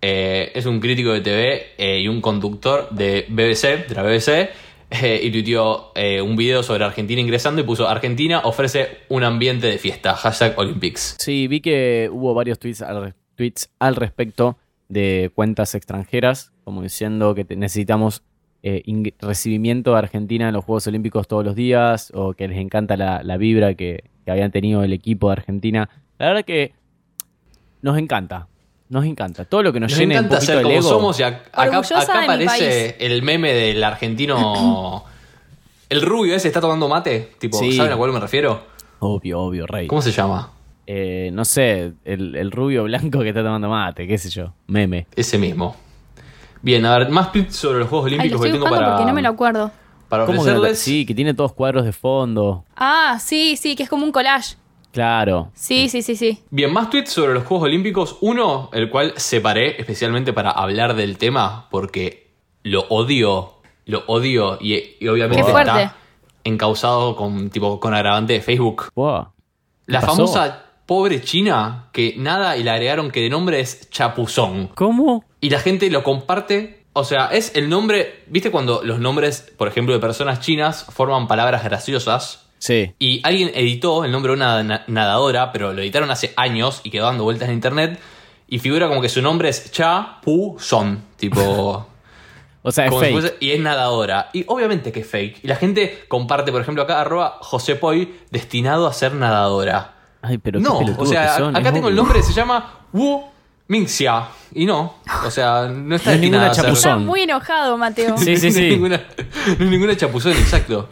[0.00, 4.50] Es un crítico de TV y un conductor de BBC, de la BBC,
[4.90, 9.66] eh, y tuiteó eh, un video sobre Argentina ingresando y puso Argentina ofrece un ambiente
[9.66, 11.16] de fiesta, hashtag Olympics.
[11.18, 14.56] Sí, vi que hubo varios tweets al, respecto
[14.88, 18.22] de cuentas extranjeras, como diciendo que necesitamos
[18.62, 18.82] eh,
[19.20, 23.22] recibimiento de Argentina en los Juegos Olímpicos todos los días, o que les encanta la,
[23.22, 25.88] la vibra que, que habían tenido el equipo de Argentina.
[26.18, 26.72] La verdad que
[27.82, 28.48] nos encanta,
[28.88, 29.44] nos encanta.
[29.44, 30.88] Todo lo que nos, Nos llene un encanta poquito ser el como ego.
[30.88, 35.04] somos y ac- acá, acá mi aparece el meme del argentino...
[35.90, 37.72] El rubio ese está tomando mate, tipo, Sí.
[37.76, 38.62] ¿saben a cuál me refiero?
[39.00, 39.86] Obvio, obvio, rey.
[39.86, 40.50] ¿Cómo se llama?
[40.86, 45.06] Eh, no sé, el, el rubio blanco que está tomando mate, qué sé yo, meme.
[45.14, 45.76] Ese mismo.
[46.62, 49.04] Bien, a ver, más tweets sobre los Juegos Ay, lo Olímpicos que tengo para, porque
[49.04, 49.70] no me lo acuerdo.
[50.08, 50.56] para ¿Cómo que no?
[50.56, 50.78] ofrecerles.
[50.80, 52.64] Sí, que tiene todos cuadros de fondo.
[52.76, 54.56] Ah, sí, sí, que es como un collage.
[54.94, 55.50] Claro.
[55.54, 56.38] Sí, sí, sí, sí.
[56.50, 58.16] Bien, más tweets sobre los Juegos Olímpicos.
[58.20, 62.30] Uno, el cual separé especialmente para hablar del tema, porque
[62.62, 63.54] lo odio,
[63.86, 65.96] lo odio y, y obviamente Qué está
[66.44, 68.84] encausado con, tipo, con agravante de Facebook.
[68.94, 69.26] Wow.
[69.86, 70.14] La pasó?
[70.14, 74.68] famosa pobre china que nada y le agregaron que de nombre es Chapuzón.
[74.74, 75.24] ¿Cómo?
[75.40, 76.84] Y la gente lo comparte.
[76.92, 78.22] O sea, es el nombre.
[78.28, 82.43] ¿Viste cuando los nombres, por ejemplo, de personas chinas forman palabras graciosas?
[82.66, 82.94] Sí.
[82.98, 86.88] Y alguien editó el nombre de una na- nadadora, pero lo editaron hace años y
[86.90, 88.00] quedó dando vueltas en internet.
[88.48, 91.86] y figura como que su nombre es Cha Pu Son, tipo...
[92.66, 93.20] O sea, es como si fake.
[93.20, 94.30] fuese- y es nadadora.
[94.32, 95.40] Y obviamente que es fake.
[95.44, 99.92] Y la gente comparte, por ejemplo, acá, arroba José Poi, destinado a ser nadadora.
[100.22, 102.32] Ay, pero qué no, o pelotudos sea, que son, acá es tengo el nombre, se
[102.32, 103.22] llama Wu
[103.68, 104.28] Mingxia.
[104.54, 104.94] Y no,
[105.26, 106.64] o sea, no está No ninguna destinada a ser...
[106.64, 106.92] chapuzón.
[107.00, 108.16] Está muy enojado, Mateo.
[108.16, 108.70] Sí, sí, No es sí.
[108.70, 108.96] ninguna,
[109.58, 110.88] no es ninguna chapuzón, exacto.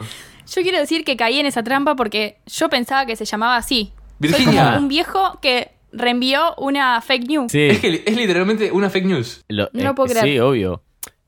[0.50, 3.92] Yo quiero decir que caí en esa trampa porque yo pensaba que se llamaba así.
[4.20, 4.64] Soy Virginia.
[4.66, 7.52] como un viejo que reenvió una fake news.
[7.52, 7.60] Sí.
[7.62, 9.42] Es que es literalmente una fake news.
[9.48, 10.24] Lo- No lo eh, puedo creer.
[10.24, 10.82] Sí, obvio.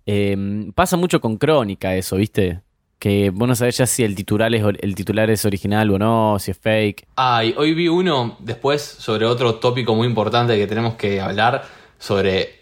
[0.07, 2.61] Eh, pasa mucho con Crónica eso, ¿viste?
[2.99, 5.99] Que vos no sabés ya si el titular, es, or- el titular es original o
[5.99, 7.07] no, si es fake.
[7.17, 11.65] Ay, hoy vi uno después sobre otro tópico muy importante que tenemos que hablar
[11.99, 12.61] sobre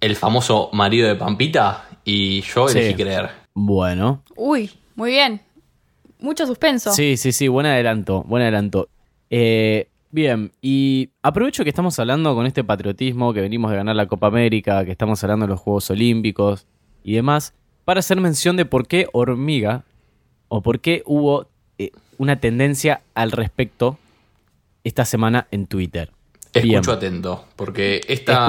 [0.00, 2.78] el famoso marido de Pampita y yo Sí.
[2.78, 3.30] elegí creer.
[3.54, 4.22] Bueno.
[4.36, 5.40] Uy, muy bien.
[6.18, 6.92] Mucho suspenso.
[6.92, 8.88] Sí, sí, sí, buen adelanto, buen adelanto.
[9.30, 14.06] Eh, bien, y aprovecho que estamos hablando con este patriotismo, que venimos de ganar la
[14.06, 16.66] Copa América, que estamos hablando de los Juegos Olímpicos
[17.04, 19.84] y demás, para hacer mención de por qué hormiga,
[20.48, 21.48] o por qué hubo
[21.78, 23.98] eh, una tendencia al respecto
[24.84, 26.10] esta semana en Twitter.
[26.54, 26.76] Bien.
[26.76, 28.46] Escucho atento, porque esta,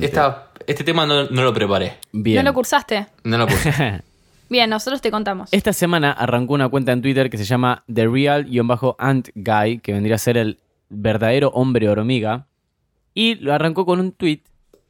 [0.00, 1.98] esta- este tema no, no lo preparé.
[2.12, 2.36] Bien.
[2.42, 3.06] ¿No lo cursaste?
[3.24, 4.02] No lo puse.
[4.48, 5.48] Bien, nosotros te contamos.
[5.52, 10.16] Esta semana arrancó una cuenta en Twitter que se llama The Real-Ant Guy, que vendría
[10.16, 10.58] a ser el
[10.90, 12.46] verdadero hombre hormiga.
[13.14, 14.40] Y lo arrancó con un tweet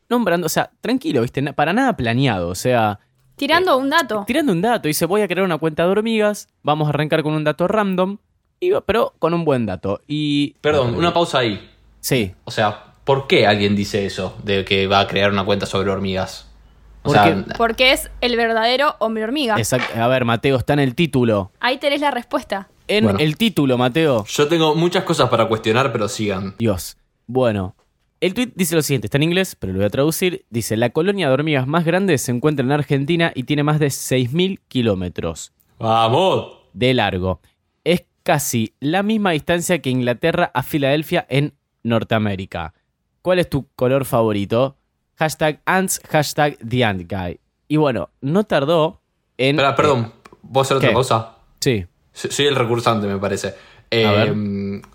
[0.08, 1.42] nombrando, o sea, tranquilo, ¿viste?
[1.52, 3.00] Para nada planeado, o sea,
[3.36, 4.24] Tirando un dato.
[4.26, 4.86] tirando un dato.
[4.88, 8.18] Dice, voy a crear una cuenta de hormigas, vamos a arrancar con un dato random,
[8.60, 10.00] y- pero con un buen dato.
[10.06, 10.54] Y...
[10.60, 11.70] Perdón, una pausa ahí.
[12.00, 14.36] Sí, O sea, ¿por qué alguien dice eso?
[14.44, 16.50] De que va a crear una cuenta sobre hormigas.
[17.06, 19.56] O Porque- sea, Porque es el verdadero hombre hormiga.
[19.58, 20.00] exacto.
[20.00, 21.52] A ver, Mateo, está en el título.
[21.60, 22.68] Ahí tenés la respuesta.
[22.88, 23.18] En Bueno.
[23.20, 24.24] el título, Mateo.
[24.26, 26.54] yo tengo muchas cosas para cuestionar, pero sigan.
[26.58, 26.96] Dios.
[27.26, 27.76] Bueno,
[28.20, 30.44] el tweet dice lo siguiente, está en inglés, pero lo voy a traducir.
[30.50, 33.86] Dice, la colonia de hormigas más grande se encuentra en Argentina y tiene más de
[33.90, 36.58] 6.000 kilómetros ¡Vamos!
[36.72, 37.40] de largo.
[37.84, 42.74] Es casi la misma distancia que Inglaterra a Filadelfia en Norteamérica.
[43.22, 44.76] ¿Cuál es tu color favorito?
[45.16, 47.38] Hashtag ants, hashtag the ant guy.
[47.68, 49.00] Y bueno, no tardó
[49.38, 49.56] en...
[49.56, 50.12] Espera, perdón,
[50.52, 50.94] ¿puedo hacer otra ¿qué?
[50.94, 51.36] pausa?
[51.60, 51.86] Sí.
[52.12, 53.54] Soy el recursante, me parece.
[53.90, 54.34] Eh, A ver.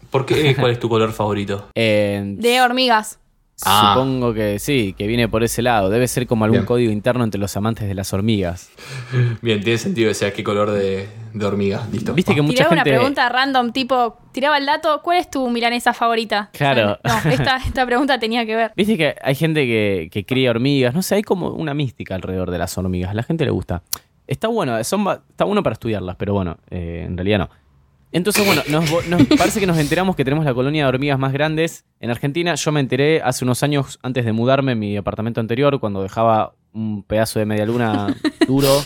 [0.10, 0.56] ¿Por qué?
[0.60, 1.70] ¿Cuál es tu color favorito?
[1.76, 3.20] En- De hormigas.
[3.66, 3.94] Ah.
[3.94, 5.90] Supongo que sí, que viene por ese lado.
[5.90, 6.66] Debe ser como algún Bien.
[6.66, 8.70] código interno entre los amantes de las hormigas.
[9.42, 11.86] Bien, tiene sentido que sea qué color de, de hormiga.
[11.92, 12.14] Listo.
[12.14, 12.98] Viste que mucha Tiraba una gente...
[12.98, 16.50] pregunta random, tipo, tiraba el dato, ¿cuál es tu milanesa favorita?
[16.54, 16.98] Claro.
[17.04, 18.72] No, esta, esta pregunta tenía que ver.
[18.76, 22.52] Viste que hay gente que, que cría hormigas, no sé, hay como una mística alrededor
[22.52, 23.84] de las hormigas, a la gente le gusta.
[24.26, 27.50] Está bueno, son, está bueno para estudiarlas, pero bueno, eh, en realidad no.
[28.12, 31.86] Entonces, bueno, nos, parece que nos enteramos que tenemos la colonia de hormigas más grandes
[32.00, 32.56] en Argentina.
[32.56, 36.54] Yo me enteré hace unos años antes de mudarme en mi apartamento anterior, cuando dejaba
[36.74, 38.16] un pedazo de media luna
[38.48, 38.82] duro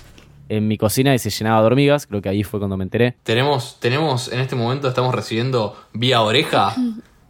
[0.50, 2.06] en mi cocina y se llenaba de hormigas.
[2.06, 3.16] Creo que ahí fue cuando me enteré.
[3.24, 6.76] Tenemos, tenemos, en este momento estamos recibiendo vía oreja,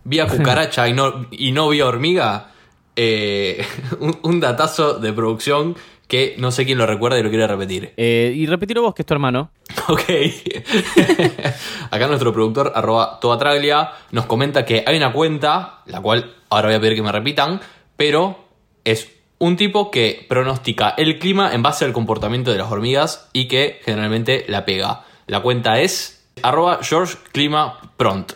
[0.03, 2.49] vía cucaracha y no, y no vía hormiga,
[2.95, 3.63] eh,
[3.99, 5.75] un, un datazo de producción
[6.07, 7.93] que no sé quién lo recuerda y lo quiere repetir.
[7.97, 9.51] Eh, y repetirlo vos, que es tu hermano.
[9.89, 10.01] Ok.
[11.91, 16.75] Acá nuestro productor, arroba toatraglia, nos comenta que hay una cuenta, la cual ahora voy
[16.75, 17.59] a pedir que me repitan,
[17.97, 18.45] pero
[18.83, 23.47] es un tipo que pronostica el clima en base al comportamiento de las hormigas y
[23.47, 25.03] que generalmente la pega.
[25.27, 28.33] La cuenta es arroba George Clima Pront.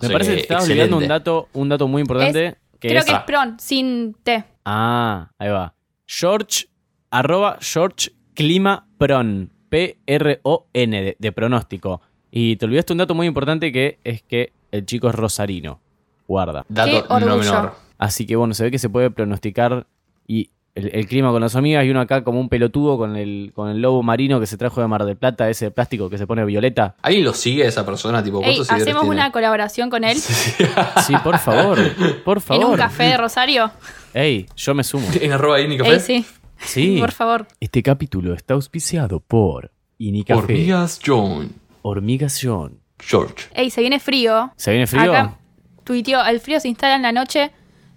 [0.00, 2.46] O Me parece que estás olvidando un dato, un dato muy importante.
[2.46, 4.44] Es- que Creo es, que es pron, sin T.
[4.64, 5.74] Ah, ahí va.
[6.06, 6.66] George,
[7.10, 9.50] arroba George Clima Pron.
[9.68, 12.00] P-R-O-N, de, de pronóstico.
[12.30, 15.80] Y te olvidaste un dato muy importante que es que el chico es rosarino.
[16.26, 16.64] Guarda.
[16.68, 17.74] Dato Qué no menor.
[17.98, 19.86] Así que bueno, se ve que se puede pronosticar
[20.26, 23.50] y el, el clima con las hormigas y uno acá como un pelotudo con el,
[23.54, 26.16] con el lobo marino que se trajo de Mar del Plata, ese de plástico que
[26.18, 26.94] se pone violeta.
[27.02, 28.22] ¿Alguien lo sigue esa persona?
[28.22, 29.16] Tipo, Ey, ¿cuántos seguidores hacemos tiene?
[29.16, 30.16] una colaboración con él
[31.06, 31.78] Sí, por favor,
[32.24, 32.64] por en favor.
[32.66, 33.70] un café de Rosario.
[34.14, 35.06] Ey, yo me sumo.
[35.20, 35.94] En arroba Ini Café.
[35.94, 36.24] Ey, sí,
[36.60, 36.96] Sí.
[37.00, 37.46] por favor.
[37.60, 40.40] Este capítulo está auspiciado por Inicafé.
[40.40, 41.52] Hormigas John.
[41.82, 42.80] Hormigas John.
[43.00, 43.46] George.
[43.54, 44.52] Ey, se viene frío.
[44.56, 45.12] ¿Se viene frío?
[45.12, 45.38] Acá
[45.88, 47.50] tuiteó, el frío se instala en la noche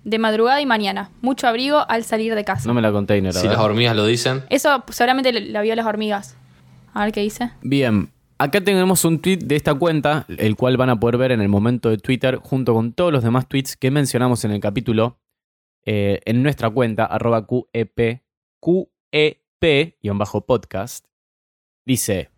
[0.06, 1.12] de madrugada y mañana.
[1.22, 2.66] Mucho abrigo al salir de casa.
[2.66, 3.34] No me la container.
[3.34, 4.44] Si las hormigas lo dicen.
[4.50, 6.38] Eso seguramente la vio las hormigas.
[6.94, 7.52] A ver qué dice.
[7.62, 11.42] Bien, acá tenemos un tweet de esta cuenta, el cual van a poder ver en
[11.42, 15.20] el momento de Twitter, junto con todos los demás tweets que mencionamos en el capítulo,
[15.86, 18.22] eh, en nuestra cuenta, arroba QEP,
[18.62, 21.06] QEP-podcast.
[21.86, 22.30] Dice,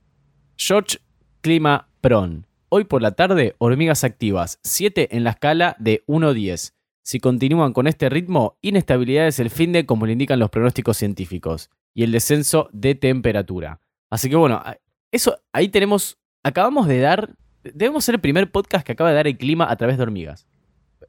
[0.58, 0.98] George
[1.42, 2.48] Clima Pron.
[2.70, 6.74] Hoy por la tarde, hormigas activas, 7 en la escala de 1 a 10.
[7.04, 10.96] Si continúan con este ritmo, inestabilidad es el fin de como le indican los pronósticos
[10.98, 13.82] científicos y el descenso de temperatura.
[14.10, 14.64] Así que bueno,
[15.12, 19.28] eso ahí tenemos, acabamos de dar, debemos ser el primer podcast que acaba de dar
[19.28, 20.48] el clima a través de hormigas.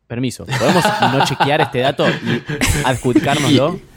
[0.08, 2.42] Permiso, ¿podemos no chequear este dato y
[2.84, 3.78] adjudicárnoslo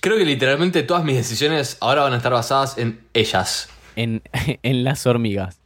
[0.00, 3.68] Creo que literalmente todas mis decisiones ahora van a estar basadas en ellas.
[3.96, 4.22] en,
[4.62, 5.60] en las hormigas?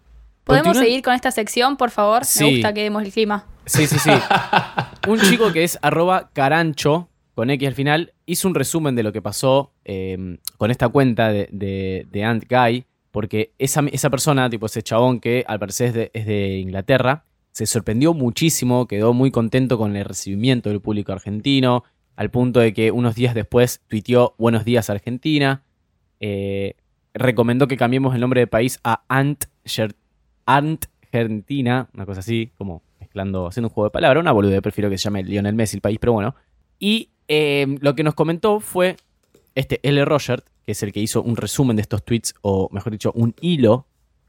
[0.45, 2.25] ¿Podemos seguir con esta sección, por favor?
[2.25, 2.45] Sí.
[2.45, 3.47] Me gusta que demos el clima.
[3.65, 4.11] Sí, sí, sí.
[5.09, 9.13] un chico que es arroba carancho, con X al final, hizo un resumen de lo
[9.13, 14.51] que pasó eh, con esta cuenta de, de, de Ant Guy, porque esa, esa persona,
[14.51, 19.13] tipo ese chabón que al parecer es de, es de Inglaterra, se sorprendió muchísimo, quedó
[19.15, 21.85] muy contento con el recibimiento del público argentino,
[22.17, 25.63] al punto de que unos días después tuiteó Buenos días Argentina,
[26.21, 26.75] eh,
[27.13, 29.45] recomendó que cambiemos el nombre de país a Ant,
[30.47, 34.91] Ant Argentina, una cosa así, como mezclando, haciendo un juego de palabras, una bolude, prefiero
[34.91, 36.35] que se llame Lionel Messi el país, pero bueno.
[36.79, 38.97] Y eh, lo que nos comentó fue
[39.55, 40.05] este L.
[40.05, 43.35] Rogert, que es el que hizo un resumen de estos tweets, o mejor dicho, un
[43.41, 43.87] hilo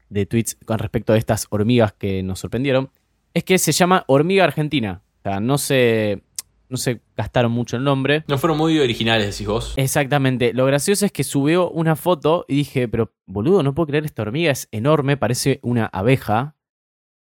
[0.08, 2.90] de tweets con respecto a estas hormigas que nos sorprendieron,
[3.34, 5.02] es que se llama Hormiga Argentina.
[5.20, 6.22] O sea, no se,
[6.68, 8.24] no se gastaron mucho el nombre.
[8.28, 9.74] No fueron muy originales, decís vos.
[9.76, 10.52] Exactamente.
[10.52, 14.22] Lo gracioso es que subió una foto y dije, pero boludo, no puedo creer, esta
[14.22, 16.54] hormiga es enorme, parece una abeja.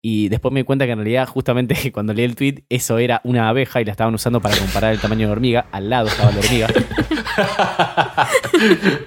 [0.01, 3.21] Y después me di cuenta que en realidad, justamente cuando leí el tweet, eso era
[3.23, 5.67] una abeja y la estaban usando para comparar el tamaño de hormiga.
[5.71, 6.67] Al lado estaba la hormiga.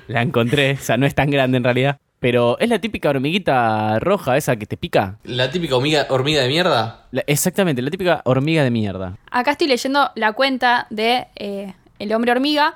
[0.09, 2.01] la encontré, o sea, no es tan grande en realidad.
[2.21, 5.17] Pero es la típica hormiguita roja, esa que te pica.
[5.25, 7.07] La típica hormiga, hormiga de mierda.
[7.13, 9.17] La- exactamente, la típica hormiga de mierda.
[9.31, 12.75] Acá estoy leyendo la cuenta de eh, El Hombre Hormiga.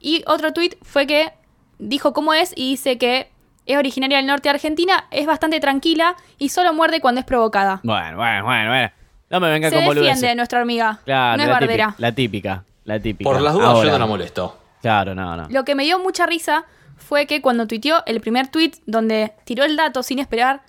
[0.00, 1.32] Y otro tweet fue que
[1.78, 3.28] dijo cómo es y dice que
[3.66, 7.80] es originaria del norte de Argentina, es bastante tranquila y solo muerde cuando es provocada.
[7.82, 8.90] Bueno, bueno, bueno, bueno.
[9.28, 10.14] No me venga Se con boludeces.
[10.20, 11.00] defiende nuestra hormiga.
[11.04, 11.86] Claro, no es la bardera.
[11.88, 13.30] típica, la típica, la típica.
[13.30, 13.86] Por las dudas Ahora.
[13.86, 14.58] yo no la molesto.
[14.80, 15.48] Claro, no, no.
[15.50, 16.64] Lo que me dio mucha risa
[17.08, 20.60] fue que cuando tuiteó el primer tweet donde tiró el dato sin esperar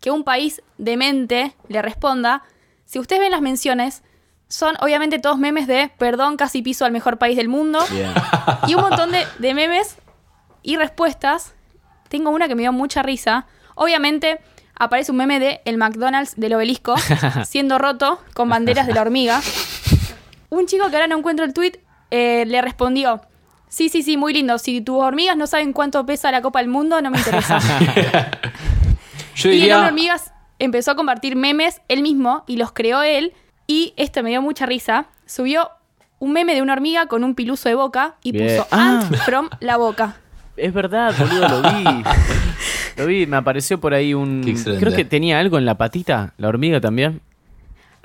[0.00, 2.42] que un país demente le responda,
[2.84, 4.02] si ustedes ven las menciones,
[4.48, 7.78] son obviamente todos memes de perdón, casi piso al mejor país del mundo.
[8.66, 9.96] Y un montón de, de memes
[10.64, 11.54] y respuestas.
[12.08, 13.46] Tengo una que me dio mucha risa.
[13.76, 14.40] Obviamente
[14.74, 16.96] aparece un meme de el McDonald's del obelisco
[17.46, 19.40] siendo roto con banderas de la hormiga.
[20.50, 21.80] Un chico que ahora no encuentro el tweet
[22.10, 23.20] eh, le respondió.
[23.74, 24.56] Sí, sí, sí, muy lindo.
[24.58, 27.58] Si tus hormigas no saben cuánto pesa la Copa del Mundo, no me interesa.
[29.34, 29.74] Yo y el diría.
[29.78, 33.32] hombre hormigas empezó a compartir memes él mismo y los creó él.
[33.66, 35.06] Y esto me dio mucha risa.
[35.26, 35.70] Subió
[36.20, 38.46] un meme de una hormiga con un piluso de boca y Bien.
[38.58, 39.00] puso Ah.
[39.10, 40.18] Ant from la boca.
[40.56, 41.84] Es verdad, boludo, lo vi.
[42.96, 44.42] Lo vi, me apareció por ahí un.
[44.78, 47.20] Creo que tenía algo en la patita, la hormiga también.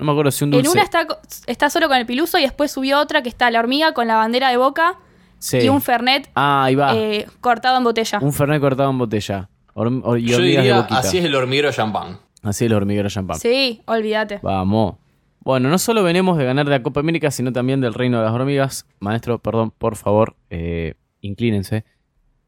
[0.00, 0.72] No me acuerdo si un En dulce.
[0.72, 1.06] una está,
[1.46, 4.16] está solo con el piluso y después subió otra que está la hormiga con la
[4.16, 4.98] bandera de boca
[5.40, 5.58] Sí.
[5.58, 6.94] y un Fernet Ah, ahí va.
[6.94, 8.18] eh, cortado en botella.
[8.22, 9.48] Un Fernet cortado en botella.
[9.74, 10.98] Horm- hor- y Yo de diría, boquita.
[11.00, 12.18] así es el hormiguero champán.
[12.42, 13.38] Así es el hormiguero champán.
[13.38, 14.38] Sí, olvídate.
[14.42, 14.94] Vamos.
[15.40, 18.24] Bueno, no solo venimos de ganar de la Copa América, sino también del Reino de
[18.26, 18.86] las Hormigas.
[19.00, 21.84] Maestro, perdón, por favor, eh, inclínense.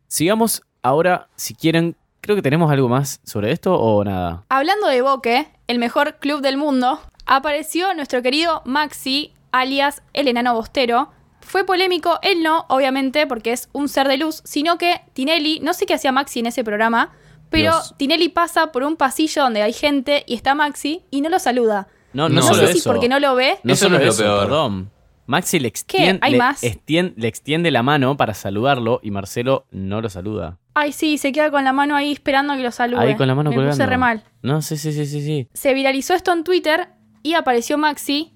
[0.07, 4.44] Sigamos ahora, si quieren, creo que tenemos algo más sobre esto o nada.
[4.50, 10.55] Hablando de Boque, el mejor club del mundo, apareció nuestro querido Maxi, alias el enano
[10.55, 11.11] bostero.
[11.42, 15.74] Fue polémico, él no, obviamente, porque es un ser de luz, sino que Tinelli, no
[15.74, 17.12] sé qué hacía Maxi en ese programa,
[17.50, 17.94] pero Dios.
[17.98, 21.88] Tinelli pasa por un pasillo donde hay gente y está Maxi y no lo saluda.
[22.14, 22.90] No, no, No solo sé si eso.
[22.90, 23.57] porque no lo ve.
[23.62, 24.40] No Eso no es lo peor.
[24.44, 24.90] perdón.
[25.26, 26.62] Maxi le extiende, ¿Hay le, más?
[26.62, 30.59] extien- le extiende la mano para saludarlo y Marcelo no lo saluda.
[30.74, 33.00] Ay, sí, se queda con la mano ahí esperando a que lo salude.
[33.00, 33.76] Ahí con la mano Me colgando.
[33.76, 34.24] puse re mal.
[34.42, 35.48] No, sí, sí, sí, sí, sí.
[35.55, 36.88] Se viralizó esto en Twitter
[37.22, 38.33] y apareció Maxi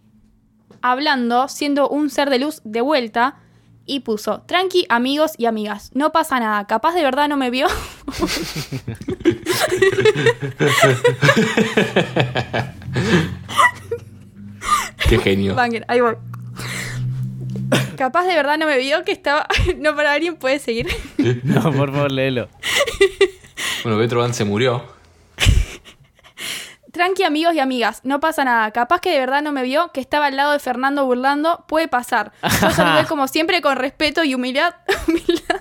[0.82, 3.36] hablando, siendo un ser de luz de vuelta,
[3.86, 7.68] y puso, tranqui amigos y amigas, no pasa nada, capaz de verdad no me vio.
[15.08, 15.54] Qué genio.
[15.54, 16.16] Banger, ahí voy.
[17.96, 19.46] Capaz de verdad no me vio que estaba...
[19.78, 20.88] no, para alguien puede seguir.
[21.44, 22.48] No, por favor, léelo.
[23.84, 24.95] Bueno, Petro Van se murió.
[26.96, 28.70] Tranqui amigos y amigas, no pasa nada.
[28.70, 31.88] Capaz que de verdad no me vio, que estaba al lado de Fernando burlando, puede
[31.88, 32.32] pasar.
[32.42, 34.74] Yo saludé como siempre con respeto y humildad.
[35.06, 35.60] humildad.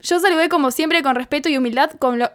[0.00, 2.30] Yo saludé como siempre con respeto y humildad, como lo,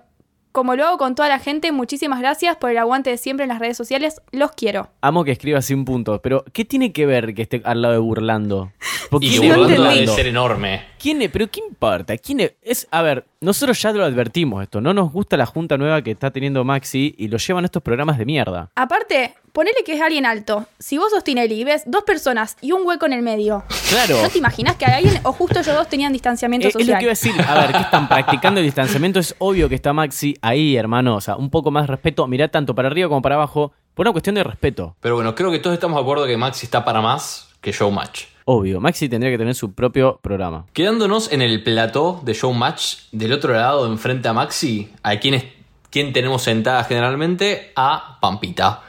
[0.51, 1.71] como lo hago con toda la gente.
[1.71, 4.21] Muchísimas gracias por el aguante de siempre en las redes sociales.
[4.31, 4.89] Los quiero.
[4.99, 7.93] Amo que escriba así un punto, pero ¿qué tiene que ver que esté al lado
[7.93, 8.73] de Burlando?
[9.09, 10.07] ¿Por Y Burlando ha de entendí.
[10.07, 10.83] ser enorme.
[10.99, 11.31] ¿Quién es?
[11.31, 12.17] ¿Pero qué importa?
[12.17, 12.55] ¿Quién es?
[12.61, 12.87] es?
[12.91, 14.81] A ver, nosotros ya lo advertimos esto.
[14.81, 17.81] No nos gusta la junta nueva que está teniendo Maxi y lo llevan a estos
[17.81, 18.69] programas de mierda.
[18.75, 20.65] Aparte, ponele que es alguien alto.
[20.77, 24.21] Si vos sos Tinelli y ves dos personas y un hueco en el medio, Claro.
[24.21, 26.93] ¿no te imaginas que alguien o justo ellos dos tenían distanciamiento Eh, Es, es lo
[26.95, 26.99] social?
[26.99, 27.33] que iba a decir.
[27.47, 29.19] A ver, que están practicando el distanciamiento.
[29.19, 31.15] Es obvio que está Maxi ahí, hermano.
[31.15, 32.27] O sea, un poco más de respeto.
[32.27, 33.71] Mirá tanto para arriba como para abajo.
[33.93, 34.95] Por una cuestión de respeto.
[34.99, 38.23] Pero bueno, creo que todos estamos de acuerdo que Maxi está para más que Showmatch.
[38.51, 38.81] Obvio.
[38.81, 40.65] Maxi tendría que tener su propio programa.
[40.73, 45.43] Quedándonos en el plató de Showmatch, del otro lado, enfrente a Maxi, ¿a quién, es,
[45.91, 47.71] quién tenemos sentada generalmente?
[47.75, 48.81] A Pampita.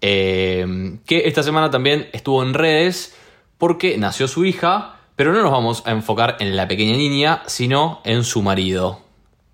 [0.00, 3.14] Eh, que esta semana también estuvo en redes
[3.58, 8.00] porque nació su hija, pero no nos vamos a enfocar en la pequeña niña, sino
[8.02, 9.02] en su marido.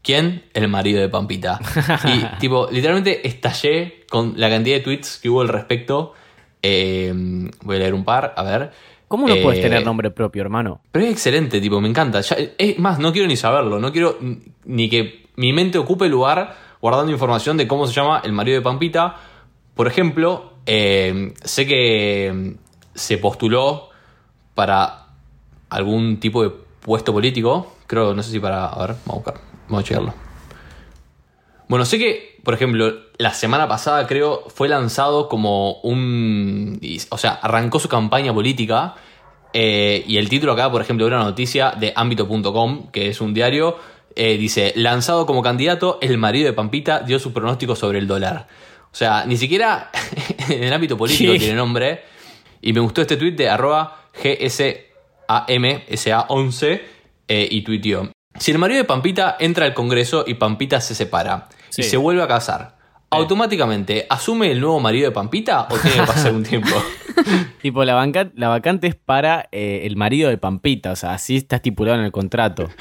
[0.05, 0.45] ¿Quién?
[0.55, 1.59] El marido de Pampita.
[2.05, 6.15] Y tipo, literalmente estallé con la cantidad de tweets que hubo al respecto.
[6.63, 7.13] Eh,
[7.63, 8.71] voy a leer un par, a ver.
[9.13, 10.81] ¿Cómo no puedes Eh, tener nombre propio, hermano?
[10.91, 12.23] pero es excelente, tipo, me encanta.
[12.23, 13.79] Ya- es más, no quiero ni saberlo.
[13.79, 14.17] No quiero
[14.65, 18.63] ni que mi mente ocupe lugar guardando información de cómo se llama el marido de
[18.63, 19.17] Pampita.
[19.75, 22.51] Por ejemplo, eh, sé que mm,
[22.95, 23.91] se postuló
[24.55, 25.09] para
[25.69, 26.49] algún tipo de
[26.81, 27.77] puesto político.
[27.87, 28.65] Creo, no sé si para.
[28.69, 29.35] A ver, vamos a buscar.
[29.69, 30.15] Vamos a checarlo.
[31.69, 36.81] Bueno, sé que, por ejemplo, la semana pasada creo fue lanzado como un...
[37.11, 38.97] O sea, arrancó su campaña política
[39.53, 43.35] eh, y el título acá, por ejemplo, de una noticia de ámbito.com, que es un
[43.35, 43.77] diario,
[44.17, 48.47] eh, dice, lanzado como candidato, el marido de Pampita dio su pronóstico sobre el dólar.
[48.91, 49.91] O sea, ni siquiera
[50.49, 52.03] en el ámbito político tiene nombre.
[52.61, 56.81] Y me gustó este tweet de arroba GSAMSA11
[57.29, 58.11] eh, y tuiteó.
[58.39, 62.23] Si el marido de Pampita entra al Congreso y Pampita se separa y se vuelve
[62.23, 62.77] a casar,
[63.11, 66.71] ¿automáticamente asume el nuevo marido de Pampita o tiene que pasar un tiempo?
[67.63, 70.91] Tipo, la, banca- la vacante es para eh, el marido de Pampita.
[70.93, 72.69] O sea, así está estipulado en el contrato.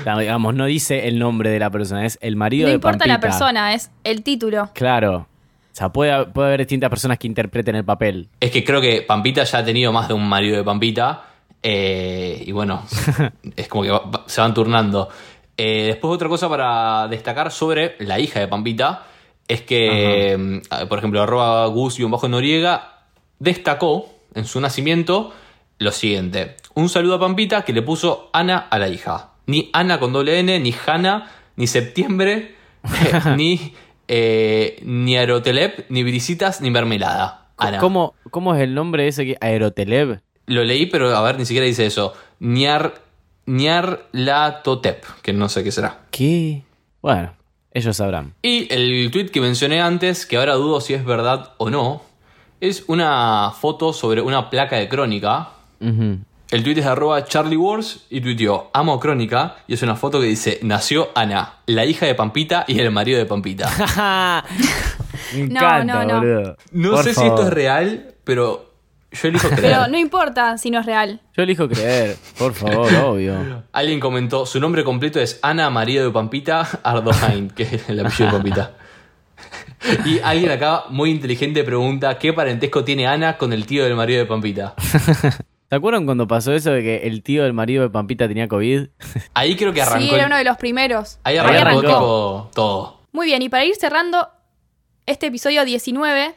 [0.00, 2.74] O sea, digamos, no dice el nombre de la persona, es el marido No de
[2.74, 3.14] importa Pampita.
[3.14, 4.70] la persona, es el título.
[4.74, 5.16] Claro.
[5.18, 8.28] O sea, puede, puede haber distintas personas que interpreten el papel.
[8.40, 11.24] Es que creo que Pampita ya ha tenido más de un marido de Pampita.
[11.62, 12.82] Eh, y bueno,
[13.56, 15.08] es como que va- va- se van turnando.
[15.56, 19.06] Eh, después otra cosa para destacar sobre la hija de Pampita
[19.48, 23.00] es que, mm, por ejemplo, arroba gus-noriega
[23.38, 25.32] destacó en su nacimiento
[25.78, 26.56] lo siguiente.
[26.74, 29.30] Un saludo a Pampita que le puso Ana a la hija.
[29.46, 32.54] Ni Ana con doble N, ni Hanna, ni Septiembre,
[33.36, 33.74] ni,
[34.08, 37.48] eh, ni Aerotelep, ni Brisitas, ni Mermelada.
[37.58, 37.78] Ana.
[37.78, 40.20] ¿Cómo, ¿Cómo es el nombre ese que Aeroteleb?
[40.46, 42.14] Lo leí, pero a ver, ni siquiera dice eso.
[42.40, 42.94] Niar,
[44.62, 46.00] Totep, que no sé qué será.
[46.10, 46.62] ¿Qué?
[47.00, 47.32] Bueno,
[47.72, 48.34] ellos sabrán.
[48.42, 52.02] Y el tweet que mencioné antes, que ahora dudo si es verdad o no,
[52.60, 55.50] es una foto sobre una placa de crónica.
[55.80, 60.20] El tweet es de arroba Charlie Wars y tuiteó Amo Crónica y es una foto
[60.20, 63.68] que dice Nació Ana, la hija de Pampita y el marido de Pampita.
[65.34, 66.18] Me No, encanta, no, no.
[66.20, 66.56] boludo.
[66.72, 68.71] No Por sé si esto es real, pero
[69.12, 69.62] yo elijo creer.
[69.62, 71.20] Pero no importa si no es real.
[71.36, 73.64] Yo elijo creer, por favor, obvio.
[73.72, 78.26] Alguien comentó, su nombre completo es Ana Marido de Pampita Ardohain, que es el apellido
[78.26, 78.72] de Pampita.
[80.04, 84.20] Y alguien acá muy inteligente pregunta, ¿qué parentesco tiene Ana con el tío del marido
[84.20, 84.74] de Pampita?
[84.78, 88.86] ¿Se acuerdan cuando pasó eso de que el tío del marido de Pampita tenía COVID?
[89.34, 90.06] Ahí creo que arrancó.
[90.06, 91.18] Sí, era uno de los primeros.
[91.24, 91.80] Ahí Ahí arrancó, arrancó.
[91.80, 93.00] tipo, todo.
[93.10, 94.28] Muy bien, y para ir cerrando
[95.04, 96.34] este episodio 19,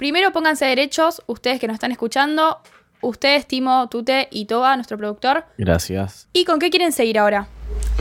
[0.00, 2.56] primero pónganse derechos, ustedes que nos están escuchando,
[3.02, 5.44] ustedes, Timo, Tute y Toba, nuestro productor.
[5.58, 6.26] Gracias.
[6.32, 7.48] ¿Y con qué quieren seguir ahora?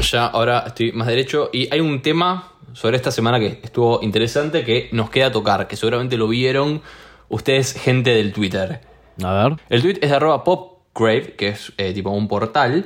[0.01, 1.49] Ya ahora estoy más derecho.
[1.51, 5.75] Y hay un tema sobre esta semana que estuvo interesante que nos queda tocar, que
[5.75, 6.81] seguramente lo vieron
[7.27, 8.79] ustedes, gente del Twitter.
[9.21, 9.57] A ver.
[9.67, 12.85] El tweet es de arroba popgrave, que es eh, tipo un portal,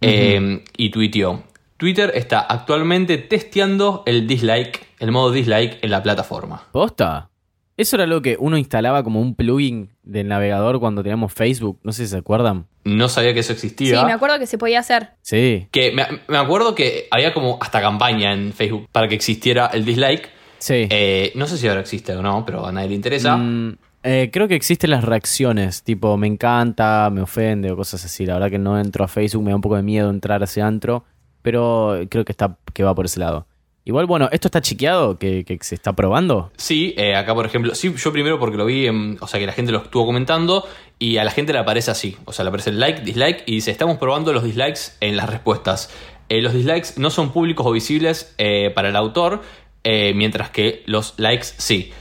[0.00, 1.42] eh, y tuiteó.
[1.76, 6.62] Twitter está actualmente testeando el dislike, el modo dislike en la plataforma.
[6.72, 7.28] ¿Posta?
[7.76, 11.80] Eso era lo que uno instalaba como un plugin del navegador cuando teníamos Facebook.
[11.82, 12.66] No sé si se acuerdan.
[12.84, 14.04] No sabía que eso Sí, existía.
[14.04, 15.10] me acuerdo que se podía hacer.
[15.22, 15.66] Sí.
[15.72, 19.84] que me, me acuerdo que había como hasta campaña en Facebook para que existiera el
[19.84, 20.28] dislike.
[20.58, 20.86] Sí.
[20.90, 23.36] Eh, no sé si ahora existe o no, pero a nadie le interesa.
[23.36, 28.24] Mm, eh, creo que existen las reacciones, tipo me encanta, me ofende o cosas así.
[28.24, 30.44] La verdad que no entro a Facebook, me da un poco de miedo entrar a
[30.44, 31.04] ese antro,
[31.42, 33.46] pero creo que está que va por ese lado.
[33.86, 35.18] Igual, bueno, ¿esto está chequeado?
[35.18, 36.50] ¿Que, que se está probando?
[36.56, 39.46] Sí, eh, acá por ejemplo, sí, yo primero porque lo vi, en- o sea que
[39.46, 40.66] la gente lo estuvo comentando
[40.98, 43.56] y a la gente le aparece así, o sea, le aparece el like, dislike y
[43.56, 45.90] dice, estamos probando los dislikes en las respuestas.
[46.30, 49.42] Eh, los dislikes no son públicos o visibles eh, para el autor,
[49.84, 51.92] mientras que los likes sí.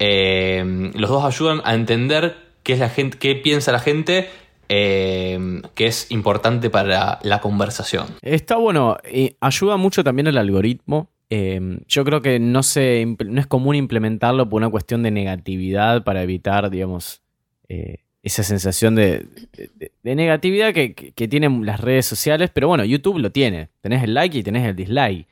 [0.00, 4.28] Eh, los dos ayudan a entender qué es la gente, qué piensa la gente
[4.68, 8.06] eh, que es importante para la conversación.
[8.22, 11.10] Está bueno, eh, ayuda mucho también el algoritmo.
[11.30, 16.02] Eh, yo creo que no, se, no es común implementarlo por una cuestión de negatividad
[16.04, 17.22] para evitar, digamos,
[17.68, 19.26] eh, esa sensación de,
[20.02, 22.50] negatividad que, tienen las redes sociales.
[22.52, 23.68] Pero bueno, YouTube lo tiene.
[23.80, 25.26] Tenés el like y tenés el dislike.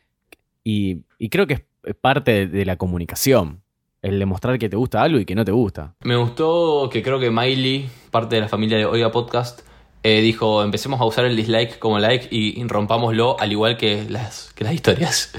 [0.62, 3.62] Y, creo que es parte de, la comunicación.
[4.02, 5.94] El demostrar que te gusta algo y que no te gusta.
[6.04, 9.62] Me gustó que creo que Miley, parte de la familia de Oiga Podcast,
[10.02, 14.54] eh, dijo, empecemos a usar el dislike como like y rompámoslo al igual que las
[14.70, 15.32] historias.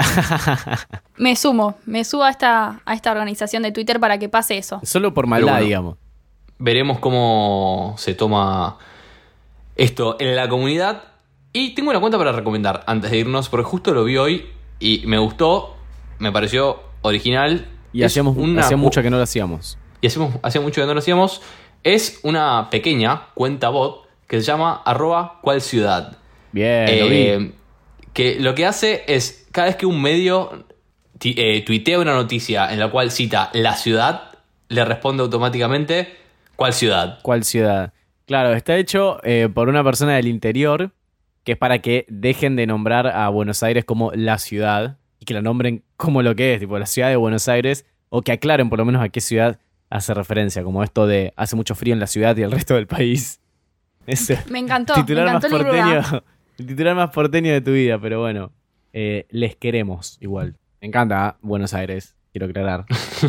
[1.16, 4.80] Me sumo, me subo a esta, a esta organización de Twitter para que pase eso.
[4.84, 5.64] Solo por maldad, bueno.
[5.66, 5.96] digamos.
[6.58, 8.78] Veremos cómo se toma
[9.76, 11.04] esto en la comunidad.
[11.52, 14.46] Y tengo una cuenta para recomendar antes de irnos, porque justo lo vi hoy
[14.78, 15.76] y me gustó,
[16.18, 17.68] me pareció original.
[17.92, 19.76] Y Es hacíamos, una hacía mucho que no lo hacíamos.
[20.00, 21.42] y hacemos, hacía mucho que no lo hacíamos,
[21.82, 26.16] es una pequeña cuenta bot que se llama arroba cual ciudad.
[26.52, 27.16] Bien, lo vi.
[27.16, 27.52] Eh,
[28.12, 30.66] que lo que hace es, cada vez que un medio
[31.22, 34.30] eh, tuitea una noticia en la cual cita la ciudad,
[34.68, 36.08] le responde automáticamente
[36.56, 37.18] cuál ciudad.
[37.22, 37.92] ¿Cuál ciudad?
[38.26, 40.92] Claro, está hecho eh, por una persona del interior,
[41.44, 45.34] que es para que dejen de nombrar a Buenos Aires como la ciudad y que
[45.34, 48.70] la nombren como lo que es, tipo la ciudad de Buenos Aires, o que aclaren
[48.70, 49.58] por lo menos a qué ciudad
[49.90, 52.86] hace referencia, como esto de hace mucho frío en la ciudad y el resto del
[52.86, 53.40] país.
[54.06, 56.22] Ese Me encantó, titular me más encantó porteño,
[56.58, 58.50] el titular más porteño de tu vida, pero bueno,
[58.92, 60.56] eh, les queremos igual.
[60.80, 61.36] Me encanta ¿ah?
[61.42, 62.86] Buenos Aires, quiero aclarar.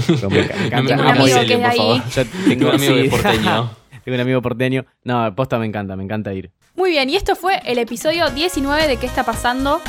[0.08, 2.02] Pero me, enca- me encanta, Tengo un amigo que por favor.
[2.10, 3.02] Yo Tengo tengo un amigo sí.
[3.02, 3.70] de porteño.
[4.04, 4.86] Tengo un amigo porteño.
[5.04, 6.52] No, posta me encanta, me encanta ir.
[6.76, 9.82] Muy bien, y esto fue el episodio 19 de ¿Qué está pasando?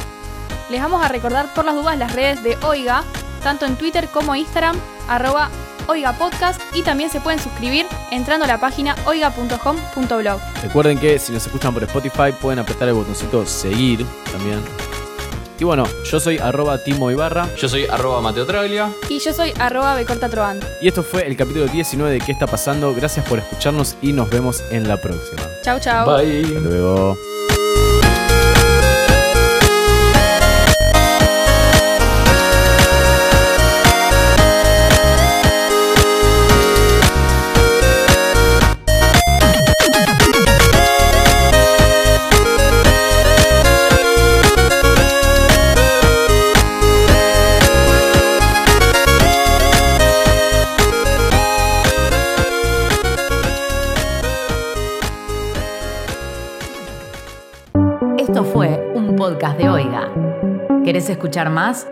[0.70, 3.04] Les vamos a recordar por las dudas las redes de Oiga,
[3.42, 4.76] tanto en Twitter como Instagram,
[5.08, 5.48] arroba
[5.86, 10.40] Oiga Podcast, y también se pueden suscribir entrando a la página oiga.com.blog.
[10.62, 14.60] Recuerden que si nos escuchan por Spotify pueden apretar el botoncito seguir también.
[15.62, 18.90] Y bueno, yo soy arroba Timo Ibarra Yo soy arroba Mateo Traglia.
[19.08, 20.58] Y yo soy arroba Becortatroan.
[20.80, 22.92] y esto fue el capítulo 19 de ¿Qué está pasando?
[22.92, 25.42] Gracias por escucharnos y nos vemos en la próxima.
[25.62, 26.04] Chau, chau.
[26.04, 26.42] Bye.
[26.42, 27.16] Hasta luego.
[60.92, 61.88] ¿Querés escuchar más?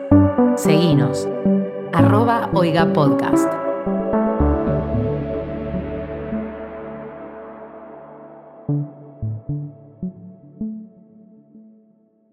[0.57, 1.26] Seguinos.
[1.94, 3.59] Arroba Oiga Podcast.